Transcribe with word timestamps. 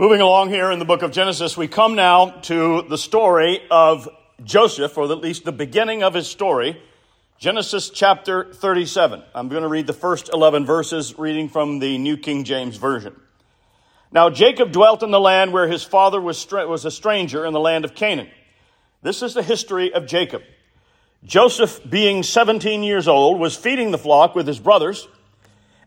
Moving 0.00 0.20
along 0.20 0.50
here 0.50 0.70
in 0.70 0.78
the 0.78 0.84
book 0.84 1.02
of 1.02 1.10
Genesis, 1.10 1.56
we 1.56 1.66
come 1.66 1.96
now 1.96 2.30
to 2.42 2.82
the 2.82 2.96
story 2.96 3.60
of 3.68 4.08
Joseph, 4.44 4.96
or 4.96 5.10
at 5.10 5.18
least 5.18 5.44
the 5.44 5.50
beginning 5.50 6.04
of 6.04 6.14
his 6.14 6.28
story. 6.28 6.80
Genesis 7.40 7.90
chapter 7.90 8.44
37. 8.44 9.24
I'm 9.34 9.48
going 9.48 9.64
to 9.64 9.68
read 9.68 9.88
the 9.88 9.92
first 9.92 10.30
11 10.32 10.66
verses, 10.66 11.18
reading 11.18 11.48
from 11.48 11.80
the 11.80 11.98
New 11.98 12.16
King 12.16 12.44
James 12.44 12.76
Version. 12.76 13.20
Now 14.12 14.30
Jacob 14.30 14.70
dwelt 14.70 15.02
in 15.02 15.10
the 15.10 15.18
land 15.18 15.52
where 15.52 15.66
his 15.66 15.82
father 15.82 16.20
was, 16.20 16.48
was 16.48 16.84
a 16.84 16.92
stranger 16.92 17.44
in 17.44 17.52
the 17.52 17.58
land 17.58 17.84
of 17.84 17.96
Canaan. 17.96 18.28
This 19.02 19.20
is 19.20 19.34
the 19.34 19.42
history 19.42 19.92
of 19.92 20.06
Jacob. 20.06 20.42
Joseph, 21.24 21.80
being 21.90 22.22
17 22.22 22.84
years 22.84 23.08
old, 23.08 23.40
was 23.40 23.56
feeding 23.56 23.90
the 23.90 23.98
flock 23.98 24.36
with 24.36 24.46
his 24.46 24.60
brothers, 24.60 25.08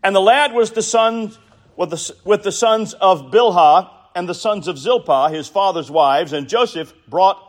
and 0.04 0.14
the 0.14 0.20
lad 0.20 0.52
was 0.52 0.72
the 0.72 0.82
son 0.82 1.32
with 1.78 1.92
the, 1.92 2.16
with 2.26 2.44
the 2.44 2.52
sons 2.52 2.92
of 2.92 3.32
Bilhah 3.32 4.00
and 4.16 4.28
the 4.28 4.36
sons 4.36 4.68
of 4.68 4.78
Zilpah, 4.78 5.30
his 5.30 5.48
father's 5.48 5.90
wives, 5.90 6.34
and 6.34 6.48
Joseph 6.48 6.94
brought 7.08 7.42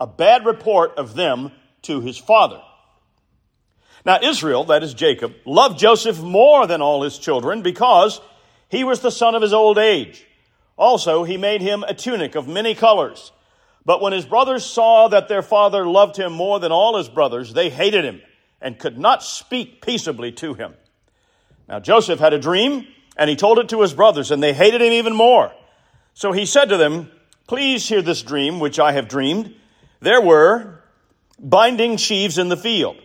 a 0.00 0.06
bad 0.06 0.46
report 0.46 0.94
of 0.96 1.14
them 1.14 1.52
to 1.82 2.00
his 2.00 2.18
father. 2.18 2.60
Now, 4.04 4.18
Israel, 4.22 4.64
that 4.64 4.82
is 4.82 4.94
Jacob, 4.94 5.34
loved 5.44 5.78
Joseph 5.78 6.20
more 6.22 6.66
than 6.66 6.80
all 6.80 7.02
his 7.02 7.18
children 7.18 7.62
because 7.62 8.20
he 8.68 8.84
was 8.84 9.00
the 9.00 9.10
son 9.10 9.34
of 9.34 9.42
his 9.42 9.52
old 9.52 9.78
age. 9.78 10.26
Also, 10.76 11.24
he 11.24 11.36
made 11.36 11.60
him 11.60 11.82
a 11.82 11.92
tunic 11.92 12.34
of 12.34 12.48
many 12.48 12.74
colors. 12.74 13.32
But 13.84 14.00
when 14.00 14.12
his 14.12 14.24
brothers 14.24 14.64
saw 14.64 15.08
that 15.08 15.28
their 15.28 15.42
father 15.42 15.86
loved 15.86 16.16
him 16.16 16.32
more 16.32 16.58
than 16.58 16.72
all 16.72 16.96
his 16.96 17.08
brothers, 17.08 17.52
they 17.52 17.68
hated 17.68 18.04
him 18.04 18.22
and 18.60 18.78
could 18.78 18.98
not 18.98 19.22
speak 19.22 19.82
peaceably 19.82 20.32
to 20.32 20.54
him. 20.54 20.74
Now, 21.68 21.80
Joseph 21.80 22.18
had 22.18 22.32
a 22.32 22.38
dream, 22.38 22.86
and 23.16 23.28
he 23.28 23.36
told 23.36 23.58
it 23.58 23.68
to 23.70 23.82
his 23.82 23.92
brothers, 23.92 24.30
and 24.30 24.42
they 24.42 24.52
hated 24.52 24.80
him 24.80 24.92
even 24.92 25.14
more. 25.14 25.52
So 26.20 26.32
he 26.32 26.44
said 26.44 26.66
to 26.66 26.76
them, 26.76 27.10
Please 27.46 27.88
hear 27.88 28.02
this 28.02 28.20
dream 28.20 28.60
which 28.60 28.78
I 28.78 28.92
have 28.92 29.08
dreamed. 29.08 29.54
There 30.00 30.20
were 30.20 30.82
binding 31.38 31.96
sheaves 31.96 32.36
in 32.36 32.50
the 32.50 32.58
field. 32.58 32.98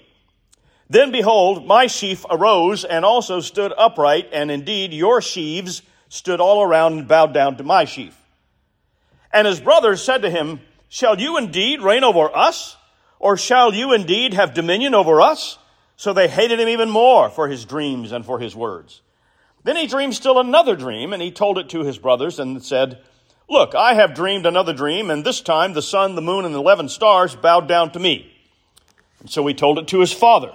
Then 0.90 1.14
behold, 1.14 1.66
my 1.66 1.88
sheaf 1.88 2.26
arose 2.30 2.84
and 2.84 3.06
also 3.06 3.40
stood 3.40 3.72
upright, 3.78 4.28
and 4.34 4.52
indeed 4.52 4.92
your 4.92 5.22
sheaves 5.22 5.82
stood 6.10 6.42
all 6.42 6.62
around 6.62 7.00
and 7.00 7.08
bowed 7.08 7.34
down 7.34 7.56
to 7.56 7.64
my 7.64 7.86
sheaf. 7.86 8.18
And 9.32 9.48
his 9.48 9.62
brothers 9.62 10.04
said 10.04 10.24
to 10.24 10.30
him, 10.30 10.60
Shall 10.90 11.18
you 11.18 11.38
indeed 11.38 11.82
reign 11.82 12.04
over 12.04 12.36
us? 12.36 12.76
Or 13.18 13.38
shall 13.38 13.74
you 13.74 13.94
indeed 13.94 14.34
have 14.34 14.54
dominion 14.54 14.94
over 14.94 15.22
us? 15.22 15.58
So 15.96 16.12
they 16.12 16.28
hated 16.28 16.60
him 16.60 16.68
even 16.68 16.90
more 16.90 17.30
for 17.30 17.48
his 17.48 17.64
dreams 17.64 18.12
and 18.12 18.26
for 18.26 18.40
his 18.40 18.58
words. 18.58 19.00
Then 19.66 19.78
he 19.78 19.88
dreamed 19.88 20.14
still 20.14 20.40
another 20.40 20.76
dream, 20.76 21.12
and 21.12 21.20
he 21.20 21.32
told 21.32 21.58
it 21.58 21.70
to 21.70 21.84
his 21.84 21.98
brothers 21.98 22.38
and 22.38 22.64
said, 22.64 23.00
Look, 23.50 23.74
I 23.74 23.96
have 23.96 24.14
dreamed 24.14 24.46
another 24.46 24.74
dream, 24.74 25.10
and 25.10 25.26
this 25.26 25.42
time 25.42 25.74
the 25.74 25.82
sun, 25.82 26.14
the 26.14 26.22
moon, 26.22 26.46
and 26.46 26.54
the 26.54 26.60
eleven 26.60 26.88
stars 26.88 27.36
bowed 27.36 27.68
down 27.68 27.92
to 27.94 28.00
me. 28.00 28.32
And 29.22 29.30
so 29.30 29.46
he 29.48 29.56
told 29.56 29.80
it 29.80 29.88
to 29.88 30.02
his 30.02 30.14
father 30.14 30.52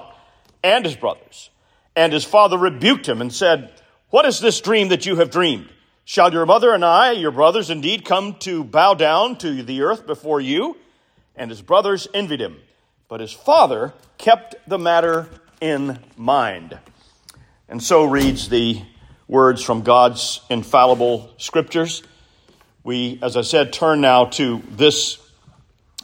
and 0.62 0.84
his 0.84 0.94
brothers. 0.94 1.50
And 1.97 2.12
his 2.12 2.25
father 2.25 2.56
rebuked 2.56 3.08
him 3.08 3.20
and 3.20 3.33
said, 3.33 3.72
What 4.11 4.27
is 4.27 4.38
this 4.38 4.61
dream 4.61 4.91
that 4.91 5.06
you 5.06 5.16
have 5.16 5.33
dreamed? 5.33 5.69
Shall 6.05 6.33
your 6.33 6.47
mother 6.47 6.72
and 6.72 6.84
I, 6.84 7.11
your 7.11 7.33
brothers, 7.33 7.69
indeed 7.69 8.05
come 8.05 8.34
to 8.41 8.62
bow 8.62 8.94
down 8.94 9.38
to 9.38 9.64
the 9.64 9.83
earth 9.83 10.06
before 10.06 10.41
you? 10.41 10.77
And 11.34 11.50
his 11.50 11.62
brothers 11.62 12.06
envied 12.14 12.41
him. 12.41 12.61
But 13.08 13.19
his 13.19 13.33
father 13.33 13.92
kept 14.19 14.55
the 14.69 14.78
matter 14.78 15.28
in 15.61 15.98
mind. 16.16 16.78
And 17.69 17.83
so 17.83 18.05
reads 18.05 18.48
the 18.48 18.83
words 19.31 19.62
from 19.62 19.83
God's 19.83 20.41
infallible 20.50 21.31
scriptures. 21.36 22.03
We, 22.83 23.20
as 23.23 23.37
I 23.37 23.42
said, 23.42 23.72
turn 23.72 24.00
now 24.00 24.25
to 24.25 24.61
this 24.70 25.19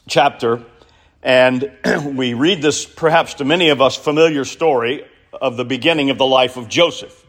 chapter, 0.08 0.62
and 1.24 1.72
we 2.04 2.34
read 2.34 2.62
this 2.62 2.86
perhaps 2.86 3.34
to 3.34 3.44
many 3.44 3.70
of 3.70 3.82
us 3.82 3.96
familiar 3.96 4.44
story 4.44 5.04
of 5.32 5.56
the 5.56 5.64
beginning 5.64 6.10
of 6.10 6.18
the 6.18 6.26
life 6.26 6.56
of 6.56 6.68
Joseph. 6.68 7.24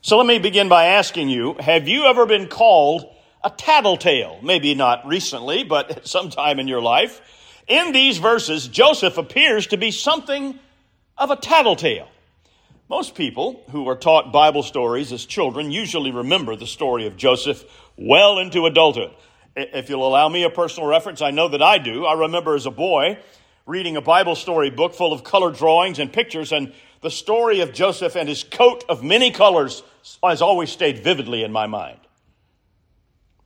So 0.00 0.16
let 0.16 0.26
me 0.26 0.38
begin 0.38 0.70
by 0.70 0.86
asking 0.86 1.28
you 1.28 1.54
have 1.60 1.86
you 1.86 2.06
ever 2.06 2.24
been 2.24 2.48
called 2.48 3.04
a 3.44 3.50
tattletale? 3.50 4.38
Maybe 4.42 4.74
not 4.74 5.06
recently, 5.06 5.64
but 5.64 6.06
sometime 6.08 6.58
in 6.58 6.66
your 6.66 6.80
life. 6.80 7.20
In 7.68 7.92
these 7.92 8.16
verses, 8.16 8.68
Joseph 8.68 9.18
appears 9.18 9.66
to 9.66 9.76
be 9.76 9.90
something 9.90 10.58
of 11.18 11.30
a 11.30 11.36
tattletale. 11.36 12.08
Most 12.90 13.14
people 13.14 13.62
who 13.70 13.88
are 13.88 13.94
taught 13.94 14.32
Bible 14.32 14.64
stories 14.64 15.12
as 15.12 15.24
children 15.24 15.70
usually 15.70 16.10
remember 16.10 16.56
the 16.56 16.66
story 16.66 17.06
of 17.06 17.16
Joseph 17.16 17.64
well 17.96 18.40
into 18.40 18.66
adulthood. 18.66 19.12
If 19.54 19.88
you'll 19.88 20.04
allow 20.04 20.28
me 20.28 20.42
a 20.42 20.50
personal 20.50 20.88
reference, 20.88 21.22
I 21.22 21.30
know 21.30 21.46
that 21.46 21.62
I 21.62 21.78
do. 21.78 22.04
I 22.04 22.14
remember 22.14 22.56
as 22.56 22.66
a 22.66 22.70
boy 22.72 23.20
reading 23.64 23.96
a 23.96 24.00
Bible 24.00 24.34
story 24.34 24.70
book 24.70 24.92
full 24.92 25.12
of 25.12 25.22
color 25.22 25.52
drawings 25.52 26.00
and 26.00 26.12
pictures, 26.12 26.50
and 26.50 26.72
the 27.00 27.12
story 27.12 27.60
of 27.60 27.72
Joseph 27.72 28.16
and 28.16 28.28
his 28.28 28.42
coat 28.42 28.84
of 28.88 29.04
many 29.04 29.30
colors 29.30 29.84
has 30.20 30.42
always 30.42 30.70
stayed 30.70 31.04
vividly 31.04 31.44
in 31.44 31.52
my 31.52 31.68
mind. 31.68 32.00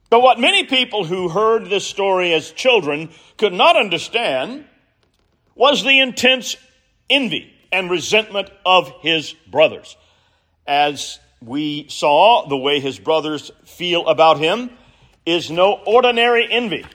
But 0.09 0.23
what 0.23 0.39
many 0.39 0.63
people 0.63 1.05
who 1.05 1.29
heard 1.29 1.69
this 1.69 1.85
story 1.85 2.33
as 2.33 2.49
children 2.49 3.11
could 3.37 3.53
not 3.53 3.75
understand 3.75 4.65
was 5.53 5.83
the 5.83 5.99
intense 5.99 6.55
envy 7.11 7.54
and 7.75 7.89
resentment 7.89 8.49
of 8.65 8.89
his 9.01 9.33
brothers. 9.51 9.97
As 10.65 11.19
we 11.41 11.87
saw, 11.89 12.47
the 12.47 12.55
way 12.55 12.79
his 12.79 12.97
brothers 12.97 13.51
feel 13.65 14.07
about 14.07 14.39
him 14.39 14.69
is 15.25 15.51
no 15.51 15.73
ordinary 15.85 16.49
envy. 16.49 16.85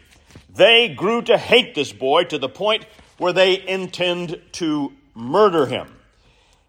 They 0.55 0.89
grew 0.89 1.21
to 1.23 1.37
hate 1.37 1.75
this 1.75 1.93
boy 1.93 2.25
to 2.25 2.39
the 2.39 2.49
point 2.49 2.87
where 3.19 3.35
they 3.35 3.61
intend 3.69 4.41
to 4.53 4.95
murder 5.15 5.67
him. 5.67 5.95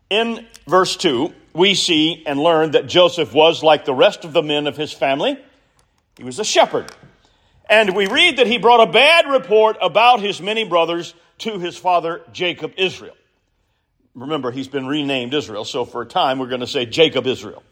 In 0.09 0.45
verse 0.67 0.97
2, 0.97 1.33
we 1.53 1.73
see 1.73 2.23
and 2.25 2.38
learn 2.38 2.72
that 2.72 2.88
Joseph 2.88 3.33
was 3.33 3.63
like 3.63 3.85
the 3.85 3.93
rest 3.93 4.25
of 4.25 4.33
the 4.33 4.43
men 4.43 4.67
of 4.67 4.75
his 4.75 4.91
family. 4.91 5.39
He 6.17 6.25
was 6.25 6.38
a 6.38 6.43
shepherd. 6.43 6.91
And 7.69 7.95
we 7.95 8.07
read 8.07 8.38
that 8.38 8.47
he 8.47 8.57
brought 8.57 8.85
a 8.85 8.91
bad 8.91 9.31
report 9.31 9.78
about 9.81 10.19
his 10.19 10.41
many 10.41 10.66
brothers 10.66 11.13
to 11.39 11.59
his 11.59 11.78
father 11.78 12.23
Jacob 12.33 12.73
Israel. 12.75 13.16
Remember, 14.13 14.51
he's 14.51 14.67
been 14.67 14.88
renamed 14.88 15.33
Israel, 15.33 15.63
so 15.63 15.85
for 15.85 16.01
a 16.01 16.05
time 16.05 16.39
we're 16.39 16.47
going 16.47 16.61
to 16.61 16.67
say 16.67 16.85
Jacob 16.85 17.27
Israel. 17.27 17.63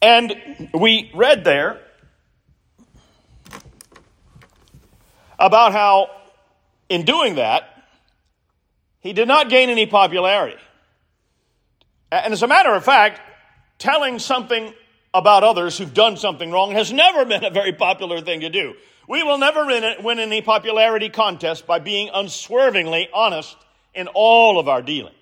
And 0.00 0.70
we 0.72 1.10
read 1.14 1.44
there 1.44 1.80
about 5.38 5.72
how, 5.72 6.10
in 6.88 7.04
doing 7.04 7.34
that, 7.36 7.70
he 9.00 9.12
did 9.12 9.28
not 9.28 9.50
gain 9.50 9.68
any 9.68 9.86
popularity. 9.86 10.56
And 12.10 12.32
as 12.32 12.42
a 12.42 12.46
matter 12.46 12.72
of 12.72 12.84
fact, 12.84 13.20
telling 13.78 14.18
something 14.18 14.72
about 15.12 15.44
others 15.44 15.76
who've 15.76 15.92
done 15.92 16.16
something 16.16 16.50
wrong 16.50 16.72
has 16.72 16.92
never 16.92 17.24
been 17.26 17.44
a 17.44 17.50
very 17.50 17.72
popular 17.72 18.20
thing 18.22 18.40
to 18.40 18.48
do. 18.48 18.74
We 19.06 19.22
will 19.22 19.36
never 19.36 19.66
win 19.66 20.18
any 20.18 20.40
popularity 20.40 21.10
contest 21.10 21.66
by 21.66 21.78
being 21.78 22.08
unswervingly 22.12 23.08
honest 23.12 23.54
in 23.94 24.08
all 24.08 24.58
of 24.58 24.68
our 24.68 24.80
dealings. 24.80 25.16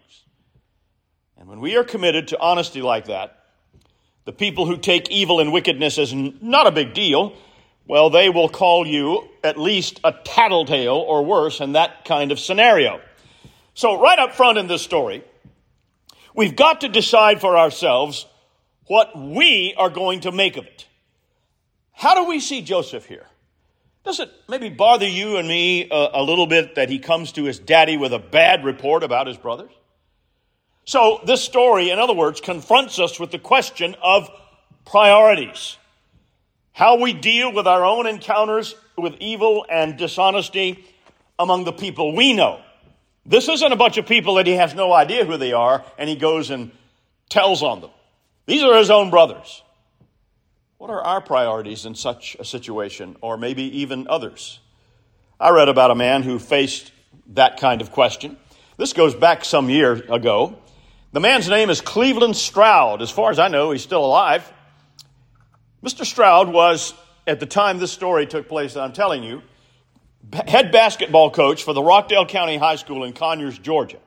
And 1.42 1.50
when 1.50 1.58
we 1.58 1.76
are 1.76 1.82
committed 1.82 2.28
to 2.28 2.38
honesty 2.38 2.82
like 2.82 3.06
that, 3.06 3.36
the 4.26 4.32
people 4.32 4.64
who 4.64 4.76
take 4.76 5.10
evil 5.10 5.40
and 5.40 5.52
wickedness 5.52 5.98
as 5.98 6.14
not 6.14 6.68
a 6.68 6.70
big 6.70 6.94
deal, 6.94 7.32
well, 7.84 8.10
they 8.10 8.28
will 8.28 8.48
call 8.48 8.86
you 8.86 9.28
at 9.42 9.58
least 9.58 9.98
a 10.04 10.14
tattletale 10.24 10.94
or 10.94 11.24
worse 11.24 11.60
in 11.60 11.72
that 11.72 12.04
kind 12.04 12.30
of 12.30 12.38
scenario. 12.38 13.00
So, 13.74 14.00
right 14.00 14.20
up 14.20 14.34
front 14.34 14.56
in 14.56 14.68
this 14.68 14.82
story, 14.82 15.24
we've 16.32 16.54
got 16.54 16.82
to 16.82 16.88
decide 16.88 17.40
for 17.40 17.58
ourselves 17.58 18.24
what 18.86 19.18
we 19.18 19.74
are 19.76 19.90
going 19.90 20.20
to 20.20 20.30
make 20.30 20.56
of 20.56 20.64
it. 20.64 20.86
How 21.90 22.14
do 22.14 22.28
we 22.28 22.38
see 22.38 22.62
Joseph 22.62 23.06
here? 23.06 23.26
Does 24.04 24.20
it 24.20 24.30
maybe 24.48 24.68
bother 24.68 25.08
you 25.08 25.38
and 25.38 25.48
me 25.48 25.88
a, 25.90 26.10
a 26.12 26.22
little 26.22 26.46
bit 26.46 26.76
that 26.76 26.88
he 26.88 27.00
comes 27.00 27.32
to 27.32 27.42
his 27.42 27.58
daddy 27.58 27.96
with 27.96 28.12
a 28.12 28.20
bad 28.20 28.64
report 28.64 29.02
about 29.02 29.26
his 29.26 29.36
brothers? 29.36 29.72
So, 30.84 31.20
this 31.24 31.42
story, 31.42 31.90
in 31.90 31.98
other 31.98 32.12
words, 32.12 32.40
confronts 32.40 32.98
us 32.98 33.20
with 33.20 33.30
the 33.30 33.38
question 33.38 33.94
of 34.02 34.28
priorities. 34.84 35.76
How 36.72 37.00
we 37.00 37.12
deal 37.12 37.52
with 37.52 37.66
our 37.66 37.84
own 37.84 38.06
encounters 38.06 38.74
with 38.96 39.14
evil 39.20 39.64
and 39.70 39.96
dishonesty 39.96 40.84
among 41.38 41.64
the 41.64 41.72
people 41.72 42.14
we 42.14 42.32
know. 42.32 42.60
This 43.24 43.48
isn't 43.48 43.72
a 43.72 43.76
bunch 43.76 43.98
of 43.98 44.06
people 44.06 44.34
that 44.34 44.46
he 44.46 44.54
has 44.54 44.74
no 44.74 44.92
idea 44.92 45.24
who 45.24 45.36
they 45.36 45.52
are 45.52 45.84
and 45.96 46.08
he 46.08 46.16
goes 46.16 46.50
and 46.50 46.72
tells 47.28 47.62
on 47.62 47.80
them. 47.80 47.90
These 48.46 48.62
are 48.62 48.76
his 48.76 48.90
own 48.90 49.10
brothers. 49.10 49.62
What 50.78 50.90
are 50.90 51.00
our 51.00 51.20
priorities 51.20 51.86
in 51.86 51.94
such 51.94 52.36
a 52.40 52.44
situation, 52.44 53.16
or 53.20 53.36
maybe 53.36 53.62
even 53.78 54.08
others? 54.08 54.58
I 55.38 55.50
read 55.50 55.68
about 55.68 55.92
a 55.92 55.94
man 55.94 56.24
who 56.24 56.40
faced 56.40 56.90
that 57.34 57.60
kind 57.60 57.80
of 57.80 57.92
question. 57.92 58.36
This 58.78 58.92
goes 58.92 59.14
back 59.14 59.44
some 59.44 59.70
years 59.70 60.00
ago. 60.08 60.58
The 61.12 61.20
man's 61.20 61.46
name 61.46 61.68
is 61.68 61.82
Cleveland 61.82 62.36
Stroud. 62.36 63.02
As 63.02 63.10
far 63.10 63.30
as 63.30 63.38
I 63.38 63.48
know, 63.48 63.70
he's 63.70 63.82
still 63.82 64.02
alive. 64.02 64.50
Mr. 65.84 66.06
Stroud 66.06 66.48
was 66.48 66.94
at 67.26 67.38
the 67.38 67.44
time 67.44 67.78
this 67.78 67.92
story 67.92 68.26
took 68.26 68.48
place 68.48 68.74
that 68.74 68.80
I'm 68.80 68.94
telling 68.94 69.22
you, 69.22 69.42
head 70.32 70.72
basketball 70.72 71.30
coach 71.30 71.64
for 71.64 71.74
the 71.74 71.82
Rockdale 71.82 72.24
County 72.24 72.56
High 72.56 72.76
School 72.76 73.04
in 73.04 73.12
Conyers, 73.12 73.58
Georgia. 73.58 73.98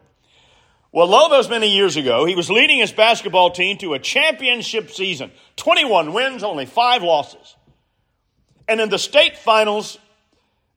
Well, 0.92 1.08
lo, 1.08 1.30
those 1.30 1.48
many 1.48 1.70
years 1.70 1.96
ago, 1.96 2.26
he 2.26 2.36
was 2.36 2.50
leading 2.50 2.80
his 2.80 2.92
basketball 2.92 3.52
team 3.52 3.78
to 3.80 3.94
a 3.94 4.00
championship 4.00 4.90
season 4.90 5.32
21 5.58 6.12
wins, 6.12 6.44
only 6.44 6.66
five 6.66 7.04
losses. 7.04 7.56
And 8.68 8.82
in 8.82 8.90
the 8.90 8.98
state 8.98 9.38
finals, 9.38 10.00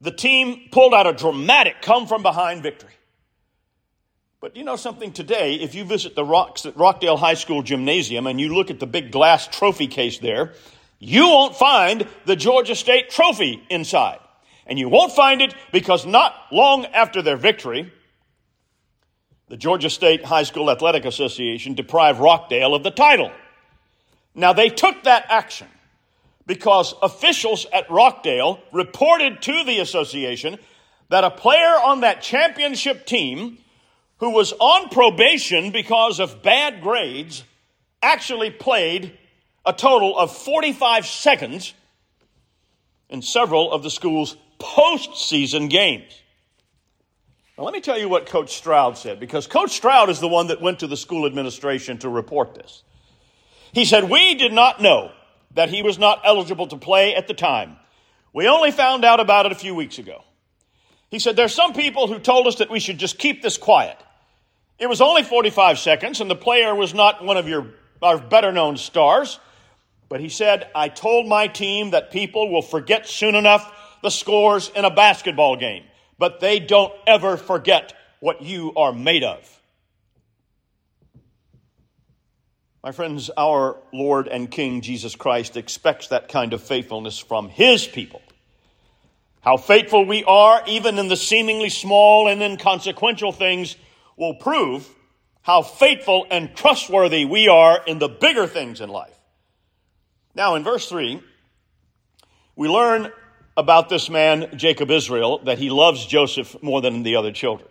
the 0.03 0.11
team 0.11 0.69
pulled 0.73 0.93
out 0.93 1.07
a 1.07 1.15
dramatic 1.15 1.81
come 1.81 2.07
from 2.07 2.23
behind 2.23 2.63
victory. 2.63 2.98
But 4.41 4.55
you 4.55 4.63
know 4.63 4.77
something 4.77 5.13
today, 5.13 5.55
if 5.55 5.75
you 5.75 5.85
visit 5.85 6.15
the 6.15 6.25
Rocks 6.25 6.65
Rockdale 6.77 7.17
High 7.17 7.35
School 7.35 7.63
gymnasium 7.63 8.29
and 8.29 8.41
you 8.41 8.55
look 8.55 8.71
at 8.71 8.79
the 8.79 8.87
big 8.87 9.11
glass 9.11 9.49
trophy 9.49 9.89
case 9.89 10.21
there, 10.21 10.53
you 11.01 11.27
won't 11.27 11.57
find 11.57 12.07
the 12.25 12.37
Georgia 12.37 12.77
State 12.77 13.11
trophy 13.11 13.61
inside. 13.69 14.21
And 14.65 14.79
you 14.79 14.89
won't 14.89 15.13
find 15.13 15.43
it 15.43 15.55
because 15.73 16.07
not 16.07 16.37
long 16.53 16.87
after 16.87 17.21
their 17.21 17.37
victory, 17.37 17.93
the 19.49 19.57
Georgia 19.57 19.91
State 19.91 20.25
High 20.25 20.45
School 20.45 20.71
Athletic 20.71 21.05
Association 21.05 21.75
deprived 21.75 22.21
Rockdale 22.21 22.77
of 22.77 22.85
the 22.85 22.93
title. 22.93 23.33
Now 24.37 24.53
they 24.53 24.69
took 24.69 25.03
that 25.03 25.27
action 25.31 25.67
because 26.47 26.95
officials 27.03 27.67
at 27.73 27.91
Rockdale 27.91 28.61
reported 28.73 29.43
to 29.43 29.65
the 29.65 29.81
association 29.81 30.59
that 31.09 31.25
a 31.25 31.31
player 31.31 31.75
on 31.85 32.03
that 32.03 32.23
championship 32.23 33.05
team 33.05 33.59
who 34.19 34.31
was 34.31 34.53
on 34.53 34.89
probation 34.89 35.71
because 35.71 36.21
of 36.21 36.43
bad 36.43 36.83
grades 36.83 37.45
actually 38.03 38.51
played 38.51 39.17
a 39.65 39.73
total 39.73 40.17
of 40.17 40.37
45 40.37 41.07
seconds 41.07 41.75
in 43.09 43.23
several 43.23 43.73
of 43.73 43.83
the 43.83 43.91
school's 43.91 44.37
postseason 44.59 45.71
games. 45.71 46.13
Now, 47.57 47.65
let 47.65 47.75
me 47.75 47.81
tell 47.81 47.99
you 47.99 48.09
what 48.09 48.27
Coach 48.27 48.57
Stroud 48.57 48.97
said, 48.97 49.19
because 49.19 49.47
Coach 49.47 49.73
Stroud 49.73 50.11
is 50.11 50.21
the 50.21 50.29
one 50.29 50.49
that 50.49 50.61
went 50.61 50.81
to 50.81 50.87
the 50.87 50.97
school 50.97 51.27
administration 51.27 51.99
to 51.99 52.09
report 52.09 52.55
this. 52.55 52.83
He 53.73 53.85
said, 53.85 54.09
We 54.09 54.35
did 54.35 54.53
not 54.53 54.81
know 54.81 55.11
that 55.55 55.69
he 55.69 55.83
was 55.83 55.99
not 55.99 56.21
eligible 56.25 56.69
to 56.69 56.77
play 56.77 57.15
at 57.15 57.27
the 57.27 57.35
time. 57.35 57.77
We 58.33 58.47
only 58.47 58.71
found 58.71 59.05
out 59.05 59.21
about 59.21 59.47
it 59.47 59.53
a 59.53 59.57
few 59.57 59.75
weeks 59.75 59.99
ago. 59.99 60.23
He 61.11 61.19
said, 61.19 61.37
There's 61.37 61.55
some 61.55 61.73
people 61.73 62.07
who 62.07 62.19
told 62.19 62.47
us 62.47 62.57
that 62.57 62.71
we 62.71 62.81
should 62.81 62.99
just 62.99 63.19
keep 63.19 63.43
this 63.43 63.57
quiet. 63.57 63.99
It 64.79 64.89
was 64.89 65.01
only 65.01 65.23
45 65.23 65.79
seconds, 65.79 66.21
and 66.21 66.31
the 66.31 66.37
player 66.37 66.75
was 66.75 66.95
not 66.95 67.25
one 67.25 67.37
of 67.37 67.49
your 67.49 67.67
our 68.03 68.19
better 68.19 68.53
known 68.53 68.77
stars. 68.77 69.41
But 70.09 70.21
he 70.21 70.29
said, 70.29 70.71
I 70.75 70.89
told 70.89 71.27
my 71.27 71.49
team 71.49 71.91
that 71.91 72.11
people 72.11 72.51
will 72.51 72.63
forget 72.63 73.07
soon 73.07 73.35
enough 73.35 73.71
the 74.03 74.11
scores 74.11 74.71
in 74.75 74.85
a 74.85 74.91
basketball 74.91 75.57
game, 75.57 75.85
but 76.19 76.41
they 76.41 76.61
don't 76.61 76.93
ever 77.07 77.37
forget 77.37 77.93
what 78.21 78.43
you 78.43 78.73
are 78.75 78.93
made 78.93 79.25
of. 79.25 79.55
My 82.83 82.93
friends, 82.93 83.29
our 83.37 83.77
Lord 83.93 84.29
and 84.29 84.51
King 84.51 84.81
Jesus 84.81 85.17
Christ 85.17 85.57
expects 85.57 86.09
that 86.09 86.29
kind 86.29 86.53
of 86.53 86.63
faithfulness 86.63 87.19
from 87.19 87.49
His 87.49 87.87
people. 87.87 88.23
How 89.41 89.57
faithful 89.57 90.07
we 90.07 90.25
are, 90.25 90.63
even 90.67 90.99
in 90.99 91.09
the 91.09 91.17
seemingly 91.17 91.69
small 91.71 92.29
and 92.29 92.41
inconsequential 92.41 93.33
things, 93.33 93.77
will 94.19 94.35
prove 94.35 94.87
how 95.43 95.63
faithful 95.63 96.27
and 96.31 96.55
trustworthy 96.55 97.25
we 97.25 97.49
are 97.49 97.81
in 97.87 97.99
the 97.99 98.09
bigger 98.09 98.47
things 98.47 98.81
in 98.81 98.91
life. 98.91 99.15
Now, 100.35 100.57
in 100.57 100.65
verse 100.65 100.89
3, 100.89 101.23
we 102.55 102.69
learn 102.69 103.11
about 103.57 103.89
this 103.89 104.11
man, 104.11 104.57
Jacob 104.57 104.91
Israel, 104.91 105.39
that 105.45 105.59
he 105.59 105.71
loves 105.71 106.05
Joseph 106.05 106.63
more 106.63 106.81
than 106.81 107.03
the 107.03 107.17
other 107.17 107.33
children. 107.33 107.69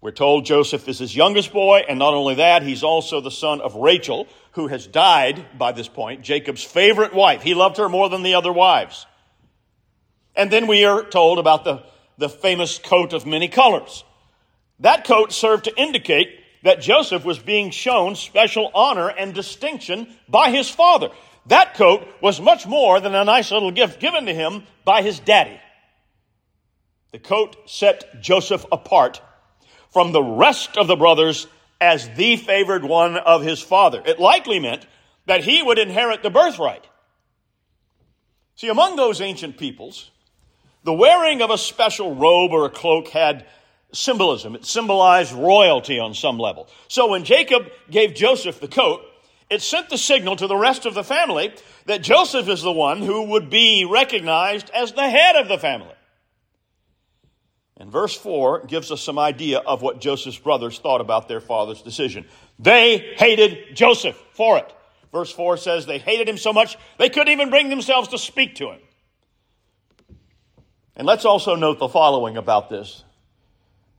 We're 0.00 0.12
told 0.12 0.44
Joseph 0.44 0.88
is 0.88 0.98
his 0.98 1.14
youngest 1.14 1.52
boy, 1.52 1.82
and 1.88 1.98
not 1.98 2.14
only 2.14 2.36
that, 2.36 2.62
he's 2.62 2.84
also 2.84 3.20
the 3.20 3.30
son 3.30 3.60
of 3.60 3.74
Rachel, 3.74 4.28
who 4.52 4.68
has 4.68 4.86
died 4.86 5.44
by 5.58 5.72
this 5.72 5.88
point, 5.88 6.22
Jacob's 6.22 6.62
favorite 6.62 7.12
wife. 7.12 7.42
He 7.42 7.54
loved 7.54 7.78
her 7.78 7.88
more 7.88 8.08
than 8.08 8.22
the 8.22 8.34
other 8.34 8.52
wives. 8.52 9.06
And 10.36 10.52
then 10.52 10.68
we 10.68 10.84
are 10.84 11.02
told 11.02 11.40
about 11.40 11.64
the, 11.64 11.82
the 12.16 12.28
famous 12.28 12.78
coat 12.78 13.12
of 13.12 13.26
many 13.26 13.48
colors. 13.48 14.04
That 14.80 15.04
coat 15.04 15.32
served 15.32 15.64
to 15.64 15.80
indicate 15.80 16.40
that 16.62 16.80
Joseph 16.80 17.24
was 17.24 17.38
being 17.38 17.70
shown 17.70 18.14
special 18.14 18.70
honor 18.74 19.08
and 19.08 19.34
distinction 19.34 20.08
by 20.28 20.50
his 20.50 20.68
father. 20.68 21.10
That 21.46 21.74
coat 21.74 22.06
was 22.20 22.40
much 22.40 22.66
more 22.66 23.00
than 23.00 23.14
a 23.14 23.24
nice 23.24 23.50
little 23.50 23.70
gift 23.70 24.00
given 24.00 24.26
to 24.26 24.34
him 24.34 24.64
by 24.84 25.02
his 25.02 25.18
daddy. 25.18 25.58
The 27.12 27.18
coat 27.18 27.56
set 27.66 28.20
Joseph 28.20 28.66
apart 28.70 29.22
from 29.90 30.12
the 30.12 30.22
rest 30.22 30.76
of 30.76 30.86
the 30.86 30.96
brothers 30.96 31.46
as 31.80 32.08
the 32.10 32.36
favored 32.36 32.84
one 32.84 33.16
of 33.16 33.42
his 33.42 33.62
father. 33.62 34.02
It 34.04 34.20
likely 34.20 34.60
meant 34.60 34.86
that 35.26 35.44
he 35.44 35.62
would 35.62 35.78
inherit 35.78 36.22
the 36.22 36.30
birthright. 36.30 36.84
See, 38.56 38.68
among 38.68 38.96
those 38.96 39.20
ancient 39.20 39.56
peoples, 39.56 40.10
the 40.82 40.92
wearing 40.92 41.40
of 41.40 41.50
a 41.50 41.58
special 41.58 42.14
robe 42.14 42.52
or 42.52 42.66
a 42.66 42.70
cloak 42.70 43.08
had 43.08 43.46
symbolism. 43.92 44.54
It 44.54 44.64
symbolized 44.64 45.32
royalty 45.32 45.98
on 45.98 46.14
some 46.14 46.38
level. 46.38 46.68
So 46.88 47.08
when 47.08 47.24
Jacob 47.24 47.70
gave 47.90 48.14
Joseph 48.14 48.60
the 48.60 48.68
coat, 48.68 49.00
it 49.50 49.62
sent 49.62 49.88
the 49.88 49.98
signal 49.98 50.36
to 50.36 50.46
the 50.46 50.56
rest 50.56 50.84
of 50.84 50.94
the 50.94 51.04
family 51.04 51.54
that 51.86 52.02
Joseph 52.02 52.48
is 52.48 52.60
the 52.60 52.72
one 52.72 53.02
who 53.02 53.24
would 53.30 53.48
be 53.48 53.86
recognized 53.90 54.70
as 54.70 54.92
the 54.92 55.08
head 55.08 55.36
of 55.36 55.48
the 55.48 55.58
family. 55.58 55.94
And 57.78 57.90
verse 57.90 58.14
4 58.14 58.66
gives 58.66 58.90
us 58.90 59.00
some 59.00 59.18
idea 59.18 59.58
of 59.58 59.82
what 59.82 60.00
Joseph's 60.00 60.38
brothers 60.38 60.78
thought 60.78 61.00
about 61.00 61.28
their 61.28 61.40
father's 61.40 61.80
decision. 61.80 62.26
They 62.58 62.98
hated 63.16 63.76
Joseph 63.76 64.20
for 64.32 64.58
it. 64.58 64.74
Verse 65.12 65.32
4 65.32 65.56
says 65.56 65.86
they 65.86 65.98
hated 65.98 66.28
him 66.28 66.36
so 66.36 66.52
much 66.52 66.76
they 66.98 67.08
couldn't 67.08 67.32
even 67.32 67.50
bring 67.50 67.70
themselves 67.70 68.08
to 68.08 68.18
speak 68.18 68.56
to 68.56 68.72
him. 68.72 68.80
And 70.96 71.06
let's 71.06 71.24
also 71.24 71.54
note 71.54 71.78
the 71.78 71.88
following 71.88 72.36
about 72.36 72.68
this. 72.68 73.04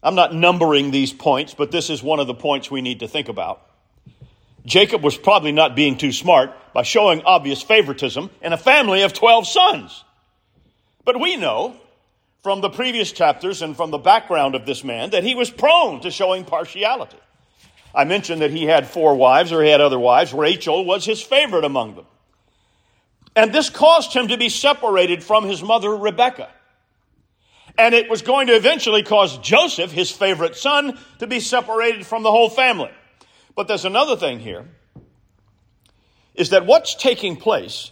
I'm 0.01 0.15
not 0.15 0.33
numbering 0.33 0.91
these 0.91 1.11
points, 1.11 1.53
but 1.53 1.71
this 1.71 1.89
is 1.89 2.01
one 2.01 2.19
of 2.19 2.27
the 2.27 2.33
points 2.33 2.71
we 2.71 2.81
need 2.81 3.01
to 3.01 3.07
think 3.07 3.27
about. 3.27 3.65
Jacob 4.65 5.03
was 5.03 5.17
probably 5.17 5.51
not 5.51 5.75
being 5.75 5.97
too 5.97 6.11
smart 6.11 6.53
by 6.73 6.83
showing 6.83 7.21
obvious 7.23 7.61
favoritism 7.61 8.29
in 8.41 8.53
a 8.53 8.57
family 8.57 9.01
of 9.01 9.13
12 9.13 9.47
sons. 9.47 10.03
But 11.03 11.19
we 11.19 11.37
know 11.37 11.75
from 12.43 12.61
the 12.61 12.69
previous 12.69 13.11
chapters 13.11 13.61
and 13.61 13.75
from 13.75 13.91
the 13.91 13.97
background 13.97 14.55
of 14.55 14.65
this 14.65 14.83
man 14.83 15.09
that 15.09 15.23
he 15.23 15.35
was 15.35 15.49
prone 15.49 16.01
to 16.01 16.11
showing 16.11 16.45
partiality. 16.45 17.17
I 17.93 18.03
mentioned 18.05 18.41
that 18.41 18.51
he 18.51 18.65
had 18.65 18.87
four 18.87 19.15
wives 19.15 19.51
or 19.51 19.63
he 19.63 19.69
had 19.69 19.81
other 19.81 19.99
wives. 19.99 20.33
Rachel 20.33 20.85
was 20.85 21.05
his 21.05 21.21
favorite 21.21 21.65
among 21.65 21.95
them. 21.95 22.05
And 23.35 23.53
this 23.53 23.69
caused 23.69 24.13
him 24.13 24.27
to 24.27 24.37
be 24.37 24.49
separated 24.49 25.23
from 25.23 25.45
his 25.45 25.63
mother, 25.63 25.95
Rebekah. 25.95 26.49
And 27.79 27.95
it 27.95 28.09
was 28.09 28.21
going 28.21 28.47
to 28.47 28.53
eventually 28.53 29.03
cause 29.03 29.37
Joseph, 29.37 29.91
his 29.91 30.11
favorite 30.11 30.57
son, 30.57 30.99
to 31.19 31.27
be 31.27 31.39
separated 31.39 32.05
from 32.05 32.23
the 32.23 32.29
whole 32.29 32.49
family. 32.49 32.91
But 33.55 33.69
there's 33.69 33.85
another 33.85 34.17
thing 34.17 34.39
here 34.39 34.67
is 36.35 36.49
that 36.49 36.65
what's 36.65 36.95
taking 36.95 37.37
place 37.37 37.91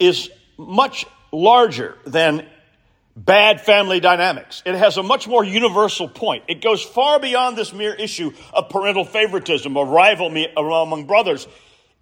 is 0.00 0.30
much 0.58 1.06
larger 1.32 1.96
than 2.06 2.46
bad 3.16 3.60
family 3.60 4.00
dynamics. 4.00 4.62
It 4.66 4.74
has 4.74 4.96
a 4.96 5.02
much 5.02 5.28
more 5.28 5.44
universal 5.44 6.08
point. 6.08 6.44
It 6.48 6.60
goes 6.60 6.82
far 6.82 7.20
beyond 7.20 7.56
this 7.56 7.72
mere 7.72 7.94
issue 7.94 8.32
of 8.52 8.68
parental 8.68 9.04
favoritism 9.04 9.76
or 9.76 9.86
rivalry 9.86 10.48
uh, 10.56 10.60
among 10.60 11.06
brothers. 11.06 11.46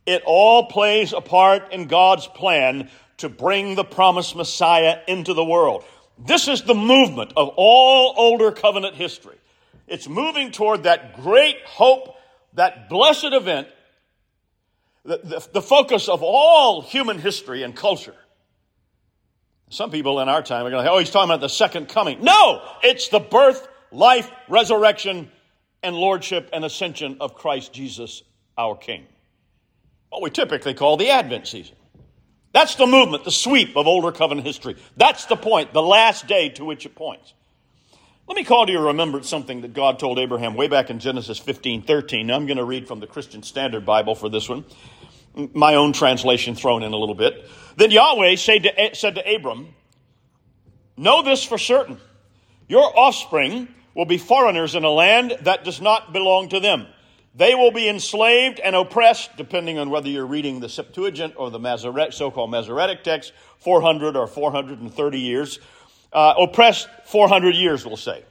It 0.06 0.22
all 0.24 0.66
plays 0.66 1.12
a 1.12 1.20
part 1.20 1.72
in 1.72 1.88
God's 1.88 2.26
plan 2.26 2.88
to 3.18 3.28
bring 3.28 3.74
the 3.74 3.84
promised 3.84 4.36
Messiah 4.36 5.00
into 5.06 5.34
the 5.34 5.44
world. 5.44 5.84
This 6.18 6.48
is 6.48 6.62
the 6.62 6.74
movement 6.74 7.32
of 7.36 7.50
all 7.56 8.14
older 8.16 8.50
covenant 8.50 8.96
history. 8.96 9.36
It's 9.86 10.08
moving 10.08 10.50
toward 10.50 10.82
that 10.82 11.22
great 11.22 11.56
hope, 11.64 12.16
that 12.54 12.88
blessed 12.88 13.32
event, 13.32 13.68
the, 15.04 15.18
the, 15.18 15.48
the 15.54 15.62
focus 15.62 16.08
of 16.08 16.22
all 16.22 16.82
human 16.82 17.18
history 17.18 17.62
and 17.62 17.74
culture. 17.74 18.14
Some 19.70 19.90
people 19.90 20.20
in 20.20 20.28
our 20.28 20.42
time 20.42 20.66
are 20.66 20.70
going 20.70 20.84
to 20.84 20.90
oh, 20.90 20.98
he's 20.98 21.10
talking 21.10 21.30
about 21.30 21.40
the 21.40 21.48
second 21.48 21.88
coming. 21.88 22.22
No, 22.22 22.62
it's 22.82 23.08
the 23.08 23.20
birth, 23.20 23.66
life, 23.92 24.30
resurrection, 24.48 25.30
and 25.82 25.94
lordship 25.94 26.50
and 26.52 26.64
ascension 26.64 27.18
of 27.20 27.34
Christ 27.34 27.72
Jesus, 27.72 28.22
our 28.56 28.76
King. 28.76 29.06
What 30.08 30.22
we 30.22 30.30
typically 30.30 30.74
call 30.74 30.96
the 30.96 31.10
Advent 31.10 31.46
season. 31.46 31.76
That's 32.58 32.74
the 32.74 32.88
movement, 32.88 33.22
the 33.22 33.30
sweep 33.30 33.76
of 33.76 33.86
older 33.86 34.10
covenant 34.10 34.44
history. 34.44 34.74
That's 34.96 35.26
the 35.26 35.36
point, 35.36 35.72
the 35.72 35.80
last 35.80 36.26
day 36.26 36.48
to 36.48 36.64
which 36.64 36.86
it 36.86 36.96
points. 36.96 37.32
Let 38.26 38.36
me 38.36 38.42
call 38.42 38.66
to 38.66 38.72
your 38.72 38.86
remembrance 38.86 39.28
something 39.28 39.60
that 39.60 39.74
God 39.74 40.00
told 40.00 40.18
Abraham 40.18 40.56
way 40.56 40.66
back 40.66 40.90
in 40.90 40.98
Genesis 40.98 41.38
15 41.38 41.82
13. 41.82 42.26
Now 42.26 42.34
I'm 42.34 42.46
going 42.46 42.56
to 42.56 42.64
read 42.64 42.88
from 42.88 42.98
the 42.98 43.06
Christian 43.06 43.44
Standard 43.44 43.86
Bible 43.86 44.16
for 44.16 44.28
this 44.28 44.48
one, 44.48 44.64
my 45.54 45.76
own 45.76 45.92
translation 45.92 46.56
thrown 46.56 46.82
in 46.82 46.92
a 46.92 46.96
little 46.96 47.14
bit. 47.14 47.48
Then 47.76 47.92
Yahweh 47.92 48.34
said 48.34 48.64
to, 48.64 48.90
said 48.92 49.14
to 49.14 49.36
Abram, 49.36 49.72
Know 50.96 51.22
this 51.22 51.44
for 51.44 51.58
certain. 51.58 52.00
Your 52.66 52.92
offspring 52.98 53.68
will 53.94 54.04
be 54.04 54.18
foreigners 54.18 54.74
in 54.74 54.82
a 54.82 54.90
land 54.90 55.38
that 55.42 55.62
does 55.62 55.80
not 55.80 56.12
belong 56.12 56.48
to 56.48 56.58
them. 56.58 56.88
They 57.38 57.54
will 57.54 57.70
be 57.70 57.88
enslaved 57.88 58.58
and 58.58 58.74
oppressed, 58.74 59.36
depending 59.36 59.78
on 59.78 59.90
whether 59.90 60.08
you're 60.08 60.26
reading 60.26 60.58
the 60.58 60.68
Septuagint 60.68 61.34
or 61.36 61.52
the 61.52 61.60
Masoret, 61.60 62.12
so-called 62.12 62.50
Masoretic 62.50 63.04
text, 63.04 63.32
400 63.58 64.16
or 64.16 64.26
430 64.26 65.20
years. 65.20 65.60
Uh, 66.12 66.34
oppressed 66.36 66.88
400 67.04 67.54
years, 67.54 67.86
we'll 67.86 67.96
say. 67.96 68.24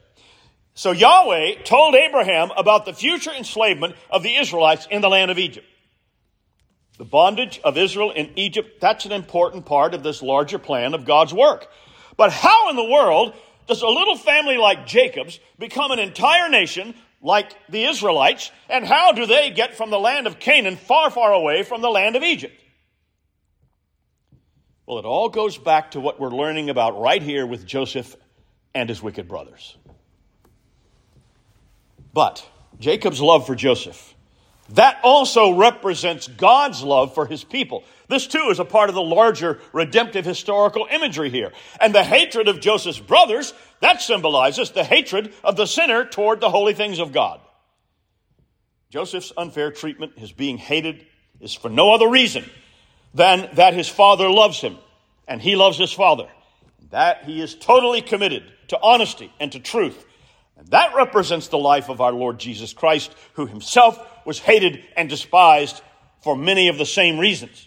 So 0.74 0.90
Yahweh 0.90 1.62
told 1.64 1.94
Abraham 1.94 2.50
about 2.54 2.84
the 2.84 2.92
future 2.92 3.30
enslavement 3.32 3.96
of 4.10 4.22
the 4.22 4.36
Israelites 4.36 4.86
in 4.90 5.00
the 5.00 5.08
land 5.08 5.30
of 5.30 5.38
Egypt. 5.38 5.66
The 6.98 7.06
bondage 7.06 7.60
of 7.64 7.78
Israel 7.78 8.10
in 8.10 8.30
Egypt, 8.36 8.78
that's 8.78 9.06
an 9.06 9.12
important 9.12 9.64
part 9.64 9.94
of 9.94 10.02
this 10.02 10.22
larger 10.22 10.58
plan 10.58 10.92
of 10.92 11.06
God's 11.06 11.32
work. 11.32 11.66
But 12.18 12.30
how 12.30 12.68
in 12.68 12.76
the 12.76 12.84
world 12.84 13.32
does 13.68 13.80
a 13.80 13.88
little 13.88 14.16
family 14.16 14.58
like 14.58 14.86
Jacob's 14.86 15.40
become 15.58 15.92
an 15.92 15.98
entire 15.98 16.50
nation 16.50 16.94
like 17.20 17.54
the 17.68 17.84
Israelites? 17.84 18.50
And 18.68 18.86
how 18.86 19.12
do 19.12 19.26
they 19.26 19.50
get 19.50 19.76
from 19.76 19.90
the 19.90 19.98
land 19.98 20.26
of 20.26 20.38
Canaan 20.38 20.76
far, 20.76 21.10
far 21.10 21.32
away 21.32 21.62
from 21.62 21.82
the 21.82 21.90
land 21.90 22.16
of 22.16 22.22
Egypt? 22.22 22.54
Well, 24.86 24.98
it 24.98 25.04
all 25.04 25.28
goes 25.28 25.58
back 25.58 25.90
to 25.90 26.00
what 26.00 26.18
we're 26.18 26.30
learning 26.30 26.70
about 26.70 26.98
right 26.98 27.22
here 27.22 27.46
with 27.46 27.66
Joseph 27.66 28.16
and 28.74 28.88
his 28.88 29.02
wicked 29.02 29.28
brothers. 29.28 29.76
But 32.14 32.46
Jacob's 32.78 33.20
love 33.20 33.46
for 33.46 33.54
Joseph 33.54 34.14
that 34.70 34.98
also 35.02 35.56
represents 35.56 36.28
God's 36.28 36.82
love 36.82 37.14
for 37.14 37.26
his 37.26 37.44
people. 37.44 37.84
This 38.08 38.26
too 38.26 38.48
is 38.50 38.58
a 38.58 38.64
part 38.64 38.88
of 38.88 38.94
the 38.94 39.02
larger 39.02 39.60
redemptive 39.72 40.24
historical 40.24 40.86
imagery 40.90 41.30
here. 41.30 41.52
And 41.80 41.94
the 41.94 42.04
hatred 42.04 42.48
of 42.48 42.60
Joseph's 42.60 42.98
brothers, 42.98 43.54
that 43.80 44.02
symbolizes 44.02 44.70
the 44.70 44.84
hatred 44.84 45.32
of 45.42 45.56
the 45.56 45.66
sinner 45.66 46.04
toward 46.04 46.40
the 46.40 46.50
holy 46.50 46.74
things 46.74 46.98
of 46.98 47.12
God. 47.12 47.40
Joseph's 48.90 49.32
unfair 49.36 49.70
treatment, 49.70 50.18
his 50.18 50.32
being 50.32 50.58
hated, 50.58 51.06
is 51.40 51.54
for 51.54 51.68
no 51.68 51.92
other 51.92 52.08
reason 52.08 52.44
than 53.14 53.48
that 53.54 53.74
his 53.74 53.88
father 53.88 54.30
loves 54.30 54.60
him 54.60 54.78
and 55.26 55.40
he 55.40 55.56
loves 55.56 55.78
his 55.78 55.92
father. 55.92 56.28
That 56.90 57.24
he 57.24 57.40
is 57.42 57.54
totally 57.54 58.00
committed 58.00 58.44
to 58.68 58.78
honesty 58.80 59.32
and 59.38 59.52
to 59.52 59.60
truth. 59.60 60.06
And 60.56 60.66
that 60.68 60.94
represents 60.94 61.48
the 61.48 61.58
life 61.58 61.88
of 61.88 62.00
our 62.00 62.12
Lord 62.12 62.38
Jesus 62.38 62.72
Christ, 62.72 63.14
who 63.34 63.46
himself 63.46 64.04
was 64.28 64.38
hated 64.38 64.84
and 64.94 65.08
despised 65.08 65.80
for 66.20 66.36
many 66.36 66.68
of 66.68 66.76
the 66.76 66.84
same 66.84 67.18
reasons. 67.18 67.66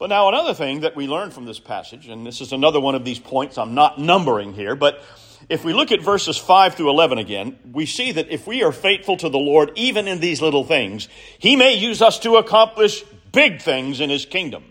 But 0.00 0.08
now, 0.08 0.26
another 0.26 0.52
thing 0.52 0.80
that 0.80 0.96
we 0.96 1.06
learn 1.06 1.30
from 1.30 1.44
this 1.44 1.60
passage, 1.60 2.08
and 2.08 2.26
this 2.26 2.40
is 2.40 2.52
another 2.52 2.80
one 2.80 2.96
of 2.96 3.04
these 3.04 3.20
points 3.20 3.56
I'm 3.56 3.72
not 3.72 4.00
numbering 4.00 4.52
here, 4.52 4.74
but 4.74 5.00
if 5.48 5.64
we 5.64 5.72
look 5.72 5.92
at 5.92 6.02
verses 6.02 6.36
5 6.36 6.74
through 6.74 6.90
11 6.90 7.18
again, 7.18 7.56
we 7.70 7.86
see 7.86 8.10
that 8.10 8.30
if 8.30 8.48
we 8.48 8.64
are 8.64 8.72
faithful 8.72 9.16
to 9.18 9.28
the 9.28 9.38
Lord, 9.38 9.70
even 9.76 10.08
in 10.08 10.18
these 10.18 10.42
little 10.42 10.64
things, 10.64 11.06
He 11.38 11.54
may 11.54 11.74
use 11.74 12.02
us 12.02 12.18
to 12.20 12.34
accomplish 12.34 13.04
big 13.30 13.62
things 13.62 14.00
in 14.00 14.10
His 14.10 14.26
kingdom. 14.26 14.64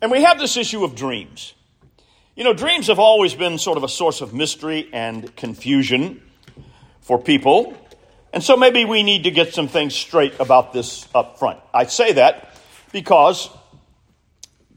And 0.00 0.10
we 0.10 0.24
have 0.24 0.40
this 0.40 0.56
issue 0.56 0.82
of 0.82 0.96
dreams. 0.96 1.54
You 2.34 2.42
know, 2.42 2.52
dreams 2.52 2.88
have 2.88 2.98
always 2.98 3.32
been 3.32 3.58
sort 3.58 3.76
of 3.78 3.84
a 3.84 3.88
source 3.88 4.20
of 4.20 4.34
mystery 4.34 4.90
and 4.92 5.36
confusion 5.36 6.20
for 7.00 7.22
people. 7.22 7.78
And 8.32 8.42
so 8.42 8.56
maybe 8.56 8.84
we 8.84 9.02
need 9.02 9.24
to 9.24 9.30
get 9.30 9.52
some 9.54 9.68
things 9.68 9.94
straight 9.94 10.40
about 10.40 10.72
this 10.72 11.06
up 11.14 11.38
front. 11.38 11.60
I 11.74 11.84
say 11.84 12.14
that 12.14 12.56
because 12.92 13.50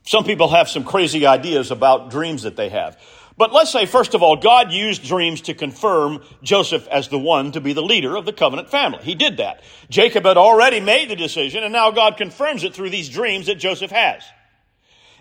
some 0.06 0.24
people 0.24 0.50
have 0.50 0.70
some 0.70 0.84
crazy 0.84 1.26
ideas 1.26 1.72
about 1.72 2.12
dreams 2.12 2.44
that 2.44 2.56
they 2.56 2.70
have. 2.70 3.00
But 3.38 3.52
let's 3.52 3.72
say, 3.72 3.86
first 3.86 4.14
of 4.14 4.24
all, 4.24 4.38
God 4.38 4.72
used 4.72 5.04
dreams 5.04 5.42
to 5.42 5.54
confirm 5.54 6.24
Joseph 6.42 6.88
as 6.88 7.10
the 7.10 7.20
one 7.20 7.52
to 7.52 7.62
be 7.62 7.74
the 7.74 7.82
leader 7.82 8.16
of 8.16 8.26
the 8.26 8.32
covenant 8.32 8.70
family. 8.70 9.04
He 9.04 9.16
did 9.16 9.38
that. 9.38 9.62
Jacob 9.90 10.26
had 10.26 10.38
already 10.38 10.80
made 10.80 11.10
the 11.10 11.18
decision, 11.18 11.64
and 11.64 11.74
now 11.74 11.92
God 11.92 12.16
confirms 12.16 12.64
it 12.64 12.74
through 12.74 12.92
these 12.92 13.10
dreams 13.10 13.48
that 13.48 13.56
Joseph 13.56 13.92
has. 13.92 14.24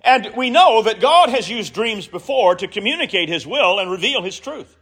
And 0.04 0.30
we 0.36 0.50
know 0.50 0.82
that 0.82 1.00
God 1.00 1.30
has 1.30 1.48
used 1.48 1.74
dreams 1.74 2.06
before 2.06 2.54
to 2.56 2.68
communicate 2.68 3.28
his 3.28 3.46
will 3.46 3.80
and 3.80 3.90
reveal 3.90 4.22
his 4.22 4.38
truth. 4.38 4.76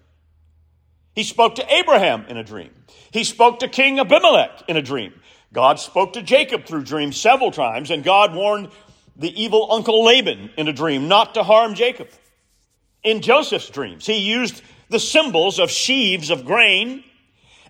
He 1.14 1.24
spoke 1.24 1.56
to 1.56 1.74
Abraham 1.74 2.24
in 2.28 2.36
a 2.36 2.44
dream. 2.44 2.70
He 3.10 3.24
spoke 3.24 3.58
to 3.60 3.68
King 3.68 3.98
Abimelech 3.98 4.62
in 4.68 4.76
a 4.76 4.82
dream. 4.82 5.12
God 5.52 5.78
spoke 5.78 6.14
to 6.14 6.22
Jacob 6.22 6.64
through 6.64 6.84
dreams 6.84 7.20
several 7.20 7.50
times, 7.50 7.90
and 7.90 8.02
God 8.02 8.34
warned 8.34 8.70
the 9.16 9.40
evil 9.40 9.70
uncle 9.70 10.04
Laban 10.04 10.50
in 10.56 10.68
a 10.68 10.72
dream 10.72 11.08
not 11.08 11.34
to 11.34 11.42
harm 11.42 11.74
Jacob. 11.74 12.08
In 13.02 13.20
Joseph's 13.20 13.68
dreams, 13.68 14.06
he 14.06 14.18
used 14.18 14.62
the 14.88 15.00
symbols 15.00 15.58
of 15.58 15.70
sheaves 15.70 16.30
of 16.30 16.44
grain 16.44 17.04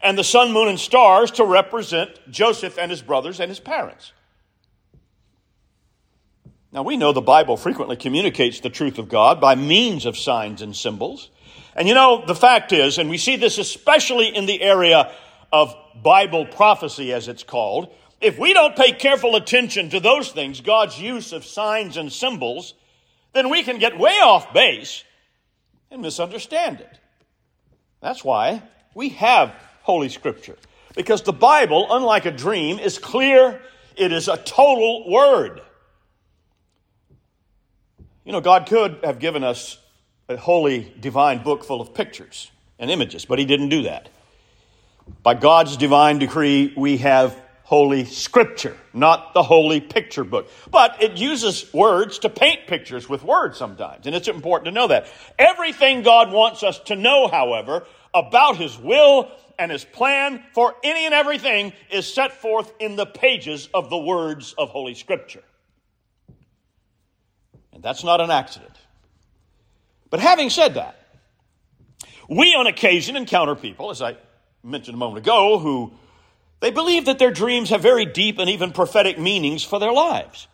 and 0.02 0.18
the 0.18 0.24
sun, 0.24 0.52
moon, 0.52 0.68
and 0.68 0.78
stars 0.78 1.30
to 1.32 1.44
represent 1.44 2.10
Joseph 2.30 2.78
and 2.78 2.90
his 2.90 3.02
brothers 3.02 3.40
and 3.40 3.48
his 3.48 3.60
parents. 3.60 4.12
Now, 6.72 6.82
we 6.82 6.96
know 6.96 7.12
the 7.12 7.20
Bible 7.20 7.56
frequently 7.56 7.96
communicates 7.96 8.60
the 8.60 8.70
truth 8.70 8.98
of 8.98 9.08
God 9.08 9.40
by 9.40 9.54
means 9.54 10.06
of 10.06 10.16
signs 10.16 10.62
and 10.62 10.74
symbols. 10.74 11.28
And 11.74 11.88
you 11.88 11.94
know, 11.94 12.24
the 12.26 12.34
fact 12.34 12.72
is, 12.72 12.98
and 12.98 13.08
we 13.08 13.18
see 13.18 13.36
this 13.36 13.58
especially 13.58 14.28
in 14.28 14.46
the 14.46 14.60
area 14.60 15.12
of 15.52 15.74
Bible 16.02 16.46
prophecy, 16.46 17.12
as 17.12 17.28
it's 17.28 17.42
called, 17.42 17.92
if 18.20 18.38
we 18.38 18.54
don't 18.54 18.76
pay 18.76 18.92
careful 18.92 19.36
attention 19.36 19.90
to 19.90 20.00
those 20.00 20.30
things, 20.30 20.60
God's 20.60 21.00
use 21.00 21.32
of 21.32 21.44
signs 21.44 21.96
and 21.96 22.12
symbols, 22.12 22.74
then 23.32 23.50
we 23.50 23.62
can 23.62 23.78
get 23.78 23.98
way 23.98 24.18
off 24.22 24.52
base 24.52 25.04
and 25.90 26.02
misunderstand 26.02 26.80
it. 26.80 26.98
That's 28.00 28.24
why 28.24 28.62
we 28.94 29.10
have 29.10 29.54
Holy 29.82 30.08
Scripture. 30.08 30.56
Because 30.94 31.22
the 31.22 31.32
Bible, 31.32 31.86
unlike 31.90 32.26
a 32.26 32.30
dream, 32.30 32.78
is 32.78 32.98
clear, 32.98 33.60
it 33.96 34.12
is 34.12 34.28
a 34.28 34.36
total 34.36 35.10
word. 35.10 35.60
You 38.24 38.32
know, 38.32 38.40
God 38.40 38.66
could 38.66 39.00
have 39.02 39.18
given 39.18 39.42
us 39.42 39.78
a 40.28 40.36
holy 40.36 40.92
divine 41.00 41.42
book 41.42 41.64
full 41.64 41.80
of 41.80 41.94
pictures 41.94 42.50
and 42.78 42.90
images, 42.90 43.24
but 43.24 43.38
he 43.38 43.44
didn't 43.44 43.68
do 43.68 43.82
that. 43.82 44.08
By 45.22 45.34
God's 45.34 45.76
divine 45.76 46.18
decree, 46.18 46.72
we 46.76 46.98
have 46.98 47.40
holy 47.64 48.04
scripture, 48.04 48.76
not 48.92 49.34
the 49.34 49.42
holy 49.42 49.80
picture 49.80 50.24
book. 50.24 50.50
But 50.70 51.02
it 51.02 51.16
uses 51.16 51.72
words 51.72 52.18
to 52.20 52.28
paint 52.28 52.66
pictures 52.66 53.08
with 53.08 53.22
words 53.22 53.56
sometimes, 53.56 54.06
and 54.06 54.14
it's 54.14 54.28
important 54.28 54.66
to 54.66 54.72
know 54.72 54.88
that. 54.88 55.06
Everything 55.38 56.02
God 56.02 56.32
wants 56.32 56.62
us 56.62 56.78
to 56.80 56.96
know, 56.96 57.28
however, 57.28 57.86
about 58.12 58.56
his 58.58 58.78
will 58.78 59.30
and 59.58 59.72
his 59.72 59.84
plan 59.84 60.42
for 60.52 60.74
any 60.84 61.06
and 61.06 61.14
everything 61.14 61.72
is 61.90 62.12
set 62.12 62.32
forth 62.32 62.72
in 62.78 62.96
the 62.96 63.06
pages 63.06 63.68
of 63.72 63.90
the 63.90 63.98
words 63.98 64.54
of 64.58 64.70
Holy 64.70 64.94
Scripture. 64.94 65.42
And 67.72 67.82
that's 67.82 68.04
not 68.04 68.20
an 68.20 68.30
accident. 68.30 68.76
But 70.12 70.20
having 70.20 70.50
said 70.50 70.74
that, 70.74 70.94
we 72.28 72.54
on 72.54 72.66
occasion 72.66 73.16
encounter 73.16 73.54
people, 73.54 73.90
as 73.90 74.02
I 74.02 74.18
mentioned 74.62 74.94
a 74.94 74.98
moment 74.98 75.24
ago, 75.24 75.58
who 75.58 75.94
they 76.60 76.70
believe 76.70 77.06
that 77.06 77.18
their 77.18 77.30
dreams 77.30 77.70
have 77.70 77.80
very 77.80 78.04
deep 78.04 78.38
and 78.38 78.50
even 78.50 78.72
prophetic 78.72 79.18
meanings 79.18 79.64
for 79.64 79.80
their 79.80 79.90
lives. 79.90 80.48